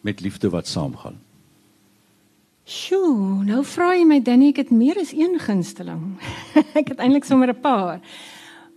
met 0.00 0.20
liefde 0.20 0.50
wat 0.50 0.66
saamgaan? 0.66 1.16
Sjoe, 2.64 3.44
nou 3.44 3.64
vra 3.64 3.94
jy 3.94 4.04
my 4.04 4.20
Danny, 4.20 4.48
ek 4.48 4.56
het 4.56 4.70
meer 4.70 4.98
as 5.00 5.12
een 5.12 5.38
gunsteling. 5.40 6.20
ek 6.80 6.88
het 6.88 6.98
eintlik 6.98 7.24
sommer 7.24 7.48
'n 7.48 7.60
paar. 7.60 8.00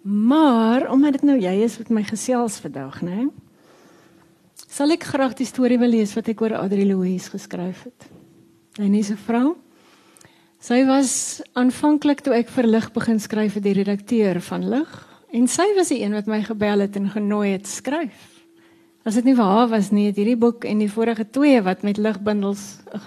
Maar 0.01 0.91
omdat 0.91 1.11
dit 1.11 1.23
nou 1.23 1.37
jy 1.39 1.63
is 1.63 1.77
wat 1.77 1.89
my 1.89 2.03
gesels 2.03 2.59
vandag, 2.59 3.01
né? 3.01 3.27
Sal 4.69 4.91
ek 4.91 5.03
graag 5.03 5.33
die 5.33 5.45
storie 5.45 5.79
wil 5.79 5.89
lees 5.89 6.13
wat 6.13 6.27
ek 6.27 6.41
oor 6.41 6.55
Adri 6.55 6.85
Louise 6.85 7.29
geskryf 7.29 7.83
het. 7.83 8.09
Danny 8.77 9.01
se 9.01 9.17
vrou. 9.17 9.55
Sy 10.65 10.79
was 10.87 11.43
aanvanklik 11.53 12.23
toe 12.25 12.33
ek 12.33 12.47
vir 12.49 12.65
Lig 12.65 12.85
begin 12.95 13.19
skryf 13.21 13.53
vir 13.53 13.63
die 13.67 13.73
redakteur 13.77 14.39
van 14.41 14.63
Lig 14.65 14.93
en 15.35 15.43
sy 15.51 15.65
was 15.77 15.91
die 15.91 15.99
een 16.01 16.15
wat 16.15 16.29
my 16.31 16.39
gebel 16.41 16.81
het 16.81 16.95
en 16.97 17.11
genooi 17.13 17.51
het 17.51 17.67
skryf. 17.69 18.15
As 19.05 19.19
dit 19.19 19.27
nie 19.27 19.35
vir 19.37 19.45
haar 19.45 19.67
was 19.69 19.91
nie, 19.93 20.07
het 20.07 20.17
hierdie 20.17 20.39
boek 20.41 20.65
en 20.65 20.79
die 20.81 20.89
vorige 20.89 21.27
twee 21.29 21.59
wat 21.61 21.83
met 21.85 21.99
ligbundels 22.01 22.63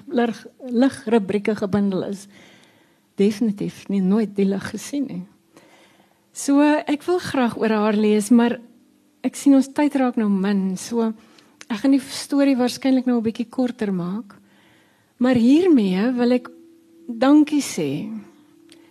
lig 0.06 0.38
ligrubrieke 0.70 1.56
gebundel 1.58 2.04
is, 2.12 2.28
definitief 3.18 3.88
nie 3.90 4.04
nooit 4.04 4.36
die 4.36 4.46
lig 4.46 4.68
gesien 4.70 5.08
nie. 5.08 5.24
So 6.30 6.62
ek 6.62 7.02
wil 7.08 7.18
graag 7.24 7.56
oor 7.58 7.74
haar 7.74 7.98
lees, 7.98 8.28
maar 8.30 8.60
ek 9.26 9.34
sien 9.34 9.56
ons 9.58 9.72
tyd 9.74 9.96
raak 9.98 10.20
nou 10.20 10.28
min. 10.30 10.76
So 10.78 11.10
ek 11.66 11.82
gaan 11.82 11.96
die 11.96 12.04
storie 12.06 12.54
waarskynlik 12.54 13.10
nou 13.10 13.18
'n 13.18 13.26
bietjie 13.26 13.50
korter 13.50 13.90
maak. 13.90 14.38
Maar 15.18 15.34
hiermee 15.34 16.12
wil 16.14 16.38
ek 16.38 16.52
dankie 17.08 17.64
sê 17.64 18.06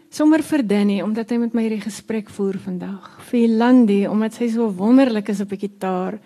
sommer 0.10 0.42
vir 0.42 0.64
Danny 0.66 0.98
omdat 1.06 1.30
hy 1.30 1.38
met 1.38 1.54
my 1.54 1.68
hierdie 1.68 1.84
gesprek 1.84 2.32
voer 2.34 2.58
vandag. 2.58 3.06
Vir 3.30 3.48
Landi 3.60 4.02
omdat 4.10 4.40
sy 4.40 4.50
so 4.50 4.72
wonderlik 4.74 5.30
is 5.30 5.44
op 5.44 5.54
die 5.54 5.62
gitaar 5.68 6.18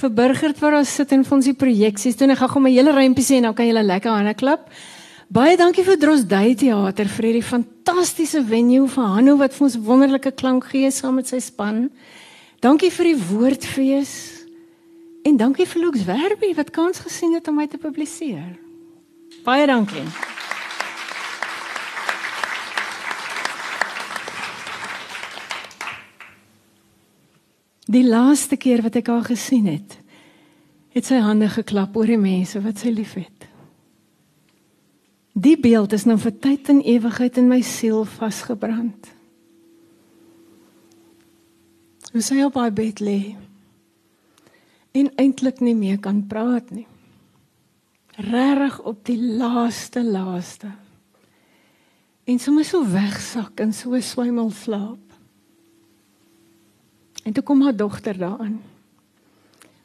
vir 0.00 0.14
Burgert 0.14 0.60
waar 0.62 0.78
ons 0.78 0.94
sit 1.00 1.12
en 1.12 1.24
vir 1.26 1.36
ons 1.36 1.50
die 1.50 1.58
projeksies 1.58 2.16
doen. 2.16 2.30
Ek 2.30 2.40
gaan 2.40 2.52
gou 2.54 2.62
my 2.62 2.72
hele 2.72 2.94
rympie 2.94 3.26
sê 3.26 3.40
en 3.40 3.50
dan 3.50 3.58
kan 3.58 3.66
jy 3.66 3.74
lekker 3.82 4.14
hande 4.14 4.34
klap. 4.38 4.70
Baie 5.30 5.54
dankie 5.58 5.84
vir 5.86 5.98
Drosdui 5.98 6.56
Theater 6.58 7.10
vir 7.10 7.28
hierdie 7.28 7.46
fantastiese 7.46 8.42
venue 8.46 8.88
vir 8.90 9.12
Hanno 9.14 9.36
wat 9.38 9.54
vir 9.54 9.68
ons 9.68 9.78
wonderlike 9.86 10.32
klank 10.38 10.70
gee 10.72 10.90
saam 10.94 11.20
met 11.20 11.30
sy 11.30 11.38
span. 11.42 11.88
Dankie 12.62 12.90
vir 12.94 13.12
die 13.12 13.20
woordfees. 13.30 14.12
En 15.24 15.36
dankie 15.38 15.68
vir 15.68 15.84
Lux 15.84 16.02
Werby 16.08 16.54
wat 16.56 16.74
kans 16.74 17.02
gesien 17.04 17.36
het 17.36 17.48
om 17.48 17.60
my 17.60 17.68
te 17.70 17.78
publiseer. 17.78 18.58
Baie 19.46 19.66
dankie. 19.70 20.06
Die 27.90 28.06
laaste 28.06 28.54
keer 28.60 28.84
wat 28.84 29.00
ek 29.00 29.08
haar 29.10 29.26
gesien 29.26 29.66
het, 29.66 29.96
het 30.94 31.06
sy 31.06 31.18
hande 31.22 31.48
geklap 31.50 31.96
oor 31.98 32.10
die 32.10 32.20
mense 32.20 32.60
wat 32.62 32.82
sy 32.82 32.92
liefhet. 32.94 33.46
Die 35.34 35.56
beeld 35.58 35.94
is 35.96 36.06
nou 36.06 36.18
vir 36.20 36.34
tyd 36.42 36.68
en 36.70 36.82
ewigheid 36.86 37.38
in 37.40 37.48
my 37.50 37.60
siel 37.66 38.04
vasgebrand. 38.18 39.10
Hoe 42.10 42.22
sy 42.26 42.40
op 42.42 42.58
haar 42.58 42.74
bed 42.74 43.02
lê 43.02 43.20
en 44.98 45.06
eintlik 45.22 45.60
nie 45.62 45.76
meer 45.78 46.00
kan 46.02 46.24
praat 46.26 46.72
nie. 46.74 46.86
Regtig 48.18 48.80
op 48.90 49.04
die 49.06 49.18
laaste 49.38 50.02
laaste. 50.02 50.72
En 52.26 52.42
sommer 52.42 52.66
so 52.66 52.82
wegsak 52.90 53.62
in 53.62 53.70
so 53.74 53.98
swemel 54.02 54.50
slaap. 54.50 55.09
En 57.22 57.32
toe 57.32 57.42
kom 57.42 57.62
haar 57.62 57.76
dogter 57.76 58.18
daaraan. 58.18 58.60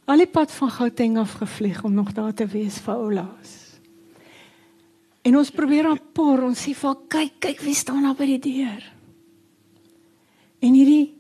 Al 0.06 0.22
die 0.22 0.30
pad 0.30 0.52
van 0.52 0.70
Gauteng 0.70 1.18
af 1.18 1.32
gevlieg 1.42 1.84
om 1.84 1.94
nog 1.94 2.12
daar 2.14 2.34
te 2.34 2.46
wees 2.46 2.78
vir 2.86 2.94
Oulaas. 2.94 3.54
En 5.26 5.38
ons 5.38 5.50
probeer 5.52 5.88
haar 5.90 6.02
por, 6.14 6.44
ons 6.46 6.60
sê 6.62 6.76
vir 6.78 7.00
kyk, 7.10 7.40
kyk 7.42 7.64
wie 7.66 7.74
staan 7.74 8.06
daar 8.06 8.18
by 8.18 8.28
die 8.36 8.42
deur. 8.44 8.84
En 10.62 10.78
hierdie 10.78 11.16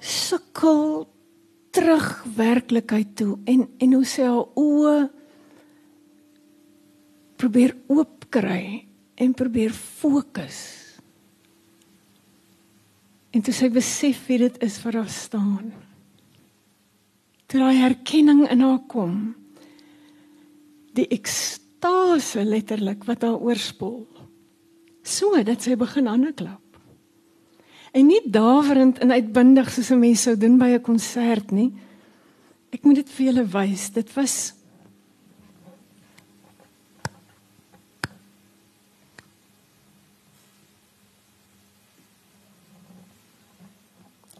sukkel 0.00 1.04
terug 1.76 2.24
werklikheid 2.36 3.12
toe 3.16 3.36
en 3.44 3.66
en 3.78 3.92
hoe 3.92 4.04
sy 4.08 4.24
haar 4.24 4.46
oë 4.56 4.96
probeer 7.36 7.76
oop 7.92 8.24
kry 8.32 8.86
en 9.20 9.36
probeer 9.36 9.74
fokus 9.76 10.85
En 13.36 13.42
toe 13.44 13.52
sy 13.52 13.68
besef 13.68 14.22
wie 14.30 14.38
dit 14.40 14.54
is 14.64 14.78
wat 14.80 14.94
daar 14.96 15.10
staan. 15.12 15.72
Toe 17.46 17.60
daai 17.60 17.82
herkenning 17.82 18.46
in 18.48 18.62
haar 18.64 18.80
kom. 18.88 19.34
Die 20.96 21.04
ekstase 21.12 22.46
letterlik 22.48 23.04
wat 23.04 23.26
haar 23.26 23.36
oorspoel. 23.36 24.06
So 25.04 25.36
dat 25.44 25.66
sy 25.66 25.76
begin 25.76 26.08
hande 26.08 26.32
klap. 26.32 26.62
En 27.92 28.08
nie 28.08 28.22
daverend 28.24 29.02
en 29.04 29.12
uitbundig 29.12 29.68
soos 29.72 29.92
'n 29.92 30.00
mens 30.00 30.22
sou 30.22 30.36
doen 30.36 30.56
by 30.58 30.72
'n 30.72 30.82
konsert 30.82 31.52
nie. 31.52 31.72
Ek 32.72 32.84
moet 32.84 32.96
dit 32.96 33.10
vir 33.10 33.26
julle 33.26 33.44
wys. 33.44 33.90
Dit 33.90 34.12
was 34.14 34.55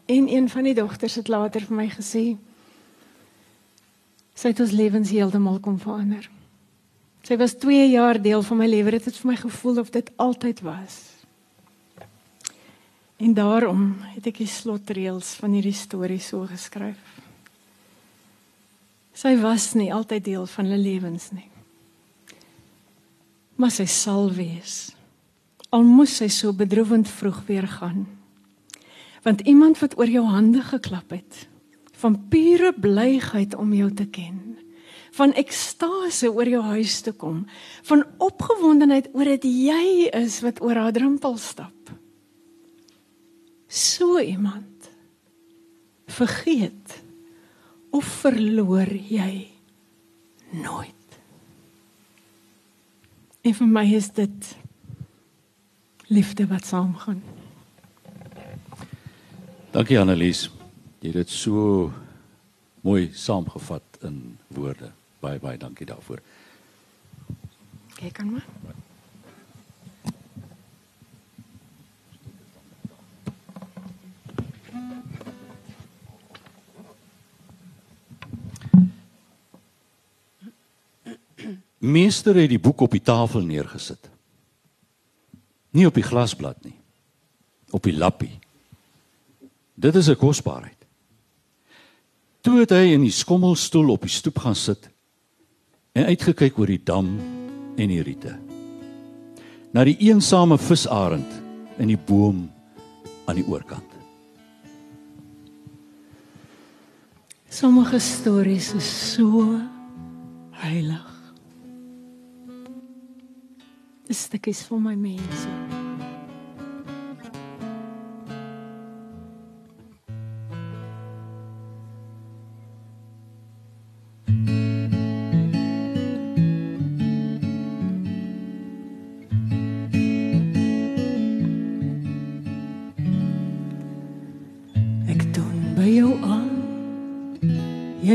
En 0.06 0.28
een 0.28 0.48
van 0.48 0.62
die 0.62 0.74
dogters 0.74 1.14
het 1.14 1.28
later 1.28 1.64
vir 1.66 1.76
my 1.76 1.88
gesê 1.90 2.36
sy 4.36 4.52
het 4.52 4.60
ons 4.60 4.74
lewens 4.76 5.10
heeltemal 5.10 5.58
kom 5.64 5.78
verander. 5.80 6.28
Sy 7.26 7.38
was 7.40 7.56
2 7.58 7.88
jaar 7.90 8.20
deel 8.22 8.42
van 8.44 8.60
my 8.60 8.66
lewe. 8.68 8.92
Dit 8.98 9.08
het 9.08 9.16
vir 9.18 9.30
my 9.32 9.36
gevoel 9.40 9.80
of 9.80 9.90
dit 9.90 10.10
altyd 10.22 10.60
was. 10.62 10.98
En 13.16 13.32
daarom 13.34 13.96
het 14.12 14.28
ek 14.28 14.42
die 14.44 14.50
slotreëls 14.50 15.32
van 15.40 15.56
hierdie 15.56 15.74
storie 15.74 16.20
so 16.20 16.44
geskryf. 16.46 17.00
Sy 19.16 19.32
was 19.40 19.72
nie 19.74 19.88
altyd 19.90 20.28
deel 20.28 20.46
van 20.52 20.68
hulle 20.68 20.82
lewens 20.84 21.30
nie. 21.32 21.48
Maar 23.56 23.72
sy 23.72 23.88
sal 23.88 24.28
wees. 24.36 24.92
Al 25.72 25.82
moes 25.88 26.18
sy 26.20 26.28
so 26.28 26.52
bedroewend 26.52 27.08
vroeg 27.08 27.40
weer 27.48 27.66
gaan 27.80 28.04
want 29.26 29.40
iemand 29.42 29.78
wat 29.82 29.98
oor 29.98 30.06
jou 30.10 30.24
hande 30.30 30.62
geklap 30.62 31.10
het 31.10 31.46
van 31.98 32.14
pure 32.30 32.70
blygheid 32.78 33.56
om 33.58 33.72
jou 33.74 33.88
te 33.90 34.06
ken 34.06 34.56
van 35.16 35.32
ekstase 35.40 36.28
oor 36.30 36.48
jou 36.48 36.62
huis 36.76 37.00
te 37.02 37.12
kom 37.12 37.42
van 37.88 38.04
opgewondenheid 38.22 39.08
oor 39.16 39.30
dit 39.36 39.48
jy 39.48 40.06
is 40.14 40.38
wat 40.44 40.60
oor 40.62 40.76
haar 40.78 40.92
drempel 40.92 41.38
stap. 41.40 41.72
So 43.66 44.20
iemand 44.20 44.90
vergeet 46.06 47.00
of 47.96 48.04
verloor 48.20 48.92
jy 48.92 49.48
nooit. 50.52 50.92
En 53.42 53.56
vir 53.56 53.72
my 53.72 53.86
is 53.96 54.12
dit 54.14 54.52
liefde 56.12 56.46
wat 56.52 56.68
saamgaan 56.68 57.24
Dankie 59.70 59.98
Annelies. 60.00 60.46
Jy 61.02 61.10
het 61.10 61.26
dit 61.26 61.30
so 61.30 61.90
mooi 62.86 63.10
saamgevat 63.12 63.98
in 64.06 64.38
woorde. 64.48 64.92
Baie 65.20 65.38
baie 65.42 65.58
dankie 65.58 65.86
daarvoor. 65.86 66.22
Kyk 67.96 68.20
aan 68.20 68.32
my. 68.36 68.42
Meester 81.86 82.34
het 82.34 82.50
die 82.50 82.58
boek 82.58 82.80
op 82.80 82.90
die 82.90 83.02
tafel 83.02 83.44
neergesit. 83.46 84.10
Nie 85.70 85.86
op 85.86 85.94
die 85.94 86.06
glasblad 86.06 86.64
nie. 86.64 86.74
Op 87.70 87.84
die 87.84 87.94
lappie. 87.96 88.38
Dit 89.76 89.94
is 89.94 90.08
'n 90.08 90.16
kosbaarheid. 90.16 90.86
Toe 92.40 92.60
het 92.60 92.70
hy 92.70 92.92
in 92.94 93.00
die 93.00 93.10
skommelstoel 93.10 93.90
op 93.90 94.00
die 94.00 94.10
stoep 94.10 94.38
gaan 94.38 94.54
sit 94.54 94.90
en 95.92 96.04
uitgekyk 96.04 96.58
oor 96.58 96.66
die 96.66 96.82
dam 96.84 97.18
en 97.76 97.88
die 97.88 98.02
riete. 98.02 98.38
Na 99.72 99.84
die 99.84 99.96
eensame 99.98 100.58
visarend 100.58 101.42
in 101.78 101.88
die 101.88 101.98
boom 101.98 102.50
aan 103.26 103.34
die 103.34 103.46
oorkant. 103.46 103.92
Sommige 107.48 107.98
stories 107.98 108.72
is 108.74 109.12
so 109.14 109.60
heilig. 110.50 111.32
Dis 114.06 114.22
stukkies 114.22 114.62
vir 114.68 114.80
my 114.80 114.94
mense. 114.94 115.75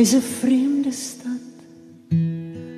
Jy's 0.02 0.16
'n 0.16 0.28
vreemde 0.42 0.92
stad 0.92 1.46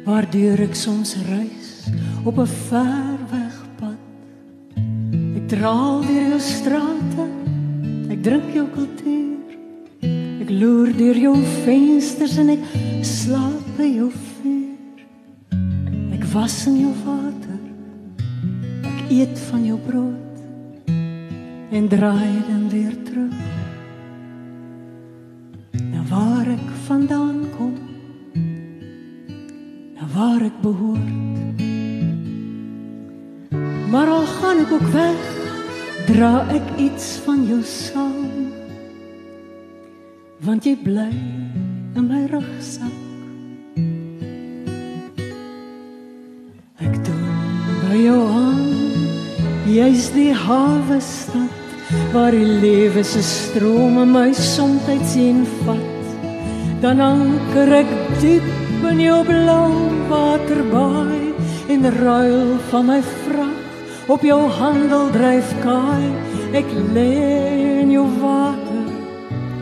waardeur 0.04 0.60
ek 0.60 0.76
soms 0.76 1.16
reis 1.32 1.88
op 2.28 2.36
'n 2.38 2.52
ver 2.68 3.20
weg 3.32 3.58
pad. 3.80 4.02
Ek 5.38 5.46
draal 5.48 6.02
deur 6.04 6.28
jou 6.34 6.40
strate. 6.40 7.26
Ek 8.12 8.20
drink 8.28 8.48
jou 8.54 8.68
kultuur. 8.76 9.48
Ek 10.44 10.50
loer 10.50 10.92
deur 10.98 11.18
jou 11.28 11.36
vensters 11.64 12.36
en 12.38 12.50
ek 12.50 12.64
slaap 13.02 13.64
by 13.78 13.88
jou 14.00 14.12
vuur. 14.12 15.00
Ek 16.18 16.24
was 16.34 16.68
in 16.68 16.78
jou 16.84 16.94
water. 17.06 17.62
Ek 18.84 19.00
eet 19.10 19.40
van 19.50 19.64
jou 19.66 19.80
brood 19.88 20.36
en 21.72 21.88
draai 21.88 22.36
dan 22.50 22.70
weer 22.70 22.96
terug. 23.08 23.33
Vandaan 26.88 27.46
kom. 27.58 27.74
Na 29.96 30.04
waar 30.16 30.42
ek 30.42 30.58
behoort. 30.62 31.62
Maar 33.92 34.08
al 34.08 34.26
gaan 34.26 34.58
ek 34.66 34.72
ook 34.72 34.90
weg, 34.92 35.22
dra 36.10 36.34
ek 36.52 36.66
iets 36.82 37.22
van 37.24 37.46
jou 37.48 37.62
saam. 37.64 38.52
Want 40.44 40.66
jy 40.68 40.76
bly 40.84 41.12
in 41.96 42.10
my 42.10 42.26
rugsak. 42.34 43.00
Ek 46.84 47.00
doen 47.06 47.72
by 47.86 48.02
jou 48.02 48.20
aan. 48.28 48.62
Jy's 49.72 50.12
die 50.12 50.34
hawe 50.36 51.00
stad 51.00 51.62
waar 52.12 52.36
die 52.36 52.60
lewe 52.60 53.04
se 53.08 53.24
strome 53.24 54.04
my 54.10 54.32
soms 54.34 55.12
sien 55.14 55.46
vat. 55.64 55.93
Dan 56.84 57.00
anker 57.00 57.70
ek 57.78 57.92
diep 58.20 58.82
in 58.90 58.98
jou 59.00 59.22
blou 59.24 59.72
waterbaai 60.10 61.32
en 61.72 61.86
ruil 61.96 62.58
van 62.72 62.90
my 62.90 62.98
vrag 63.24 64.10
op 64.12 64.26
jou 64.28 64.42
handel 64.58 65.08
dryf 65.16 65.54
kaai. 65.64 66.10
Ek 66.60 66.68
lê 66.92 67.14
in 67.86 67.94
jou 67.94 68.04
water. 68.20 68.90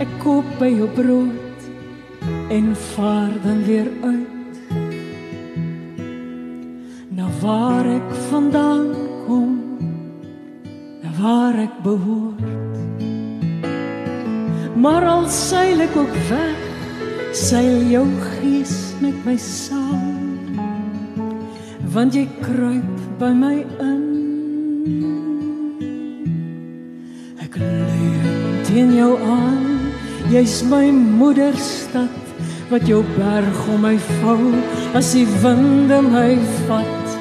Ek 0.01 0.09
koop 0.23 0.47
by 0.57 0.71
jou 0.73 0.87
brood 0.97 1.67
en 2.49 2.73
vaar 2.95 3.29
dan 3.45 3.61
weer 3.69 3.91
uit. 4.01 4.57
Na 7.13 7.29
waar 7.43 7.85
ek 7.85 8.09
vandaan 8.31 8.89
kom, 9.27 9.53
na 11.05 11.13
waar 11.21 11.61
ek 11.67 11.77
behoort. 11.85 13.05
Maar 14.73 15.05
al 15.05 15.29
seil 15.29 15.85
ek 15.85 15.93
ook 16.01 16.19
weg, 16.33 16.60
seil 17.33 17.83
jou 17.87 18.05
gees 18.19 18.93
met 18.99 19.15
my 19.25 19.37
saam. 19.39 20.51
Want 21.91 22.15
jy 22.15 22.25
kruip 22.43 22.97
by 23.19 23.31
my 23.35 23.57
in. 23.83 24.03
Ek 27.43 27.55
leun 27.59 28.59
teen 28.67 28.95
jou 28.95 29.15
aan. 29.19 29.91
Jy's 30.31 30.61
my 30.67 30.85
moederstad 30.91 32.19
wat 32.71 32.87
jou 32.87 33.01
berg 33.17 33.63
om 33.71 33.83
my 33.83 33.97
vou 34.21 34.53
as 34.95 35.11
die 35.15 35.27
winde 35.43 35.99
my 36.07 36.35
vat. 36.67 37.15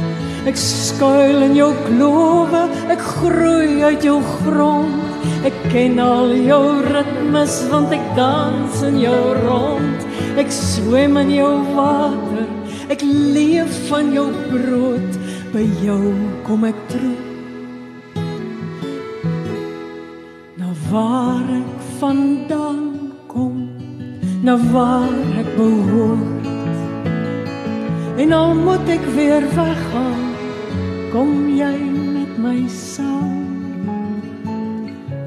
Ek 0.47 0.59
skuil 0.59 1.43
in 1.51 1.57
jou 1.59 1.73
klowe, 1.89 2.67
ek 2.91 3.03
groei 3.19 3.83
uit 3.83 4.07
jou 4.07 4.21
grond. 4.39 5.10
Ken 5.71 6.01
al 6.03 6.33
jou 6.35 6.65
ritmes 6.83 7.57
want 7.71 7.93
ek 7.95 8.03
dans 8.17 8.81
in 8.83 8.97
jou 8.99 9.19
rond. 9.45 10.07
Ek 10.41 10.51
swem 10.51 11.15
in 11.21 11.31
jou 11.31 11.53
water, 11.77 12.49
ek 12.91 13.05
leef 13.07 13.71
van 13.87 14.11
jou 14.11 14.27
brood. 14.51 15.19
By 15.55 15.63
jou 15.85 16.11
kom 16.47 16.67
ek 16.67 16.75
terug. 16.91 17.23
Na 20.59 20.75
waar 20.91 21.47
ek 21.55 21.89
vandaan 22.03 23.15
kom, 23.31 23.69
na 24.43 24.59
waar 24.75 25.39
ek 25.39 25.51
behoort. 25.55 26.51
En 28.19 28.35
al 28.35 28.57
moet 28.59 28.97
ek 28.99 29.07
weer 29.15 29.47
weggaan, 29.55 30.25
kom 31.15 31.37
jy 31.55 31.77
met 32.19 32.35
my 32.43 32.59
saam. 32.67 33.40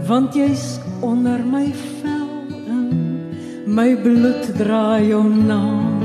Want 0.07 0.35
jy's 0.35 0.79
onder 0.99 1.39
my 1.39 1.71
vel 1.71 2.31
in, 2.67 2.89
my 3.65 3.95
bloed 3.95 4.49
dra 4.57 4.99
jou 4.99 5.23
naam. 5.23 6.03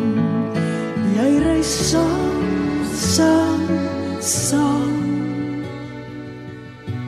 Jy 1.17 1.31
ry 1.43 1.63
saam, 1.67 2.85
saam, 2.95 3.65
saam. 4.23 4.95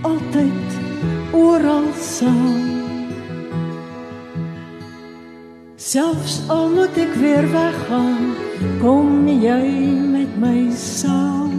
Altyd 0.02 0.78
oral 1.30 1.86
saam. 1.94 2.66
Selfs 5.78 6.40
al 6.50 6.74
moet 6.74 6.98
ek 6.98 7.14
weer 7.22 7.46
weggaan, 7.54 8.34
kom 8.82 9.30
jy 9.30 9.62
met 10.10 10.34
my 10.42 10.66
saam. 10.74 11.54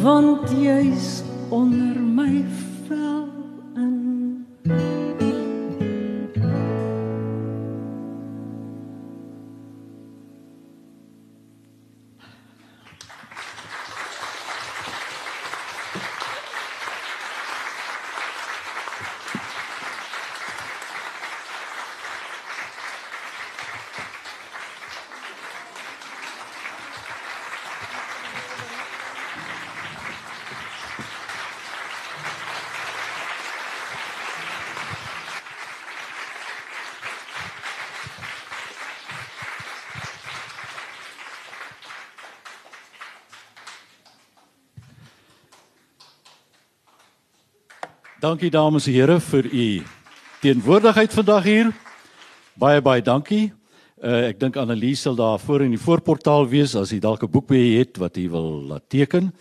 Want 0.00 0.56
jy's 0.56 1.20
onder 1.52 1.87
Dankie 48.28 48.50
dames 48.52 48.84
en 48.84 48.92
here 48.92 49.14
vir 49.24 49.46
u 49.46 49.66
teenwoordigheid 50.42 51.14
vandag 51.16 51.46
hier. 51.48 51.68
Baie 52.60 52.82
baie 52.84 53.00
dankie. 53.00 53.46
Uh, 54.04 54.26
ek 54.28 54.36
dink 54.42 54.58
Annelies 54.60 55.00
sal 55.06 55.16
daar 55.16 55.38
voor 55.40 55.64
in 55.64 55.72
die 55.72 55.80
voorportaal 55.80 56.44
wees 56.50 56.74
as 56.76 56.92
jy 56.92 56.98
dalk 57.00 57.24
'n 57.24 57.30
boek 57.32 57.46
by 57.48 57.62
het 57.78 57.96
wat 57.96 58.20
jy 58.20 58.28
wil 58.28 58.68
laat 58.68 58.84
teken. 58.92 59.32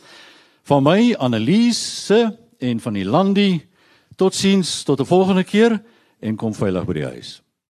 Van 0.63 0.83
my 0.83 1.13
Annelies 1.19 2.05
se 2.05 2.31
en 2.61 2.79
van 2.79 2.93
die 2.93 3.03
Landie 3.03 3.67
totsiens 4.15 4.83
tot 4.83 5.01
'n 5.01 5.05
volgende 5.05 5.43
keer 5.43 5.83
en 6.21 6.37
kom 6.37 6.53
veilig 6.53 6.85
by 6.85 6.93
die 6.93 7.05
huis. 7.11 7.41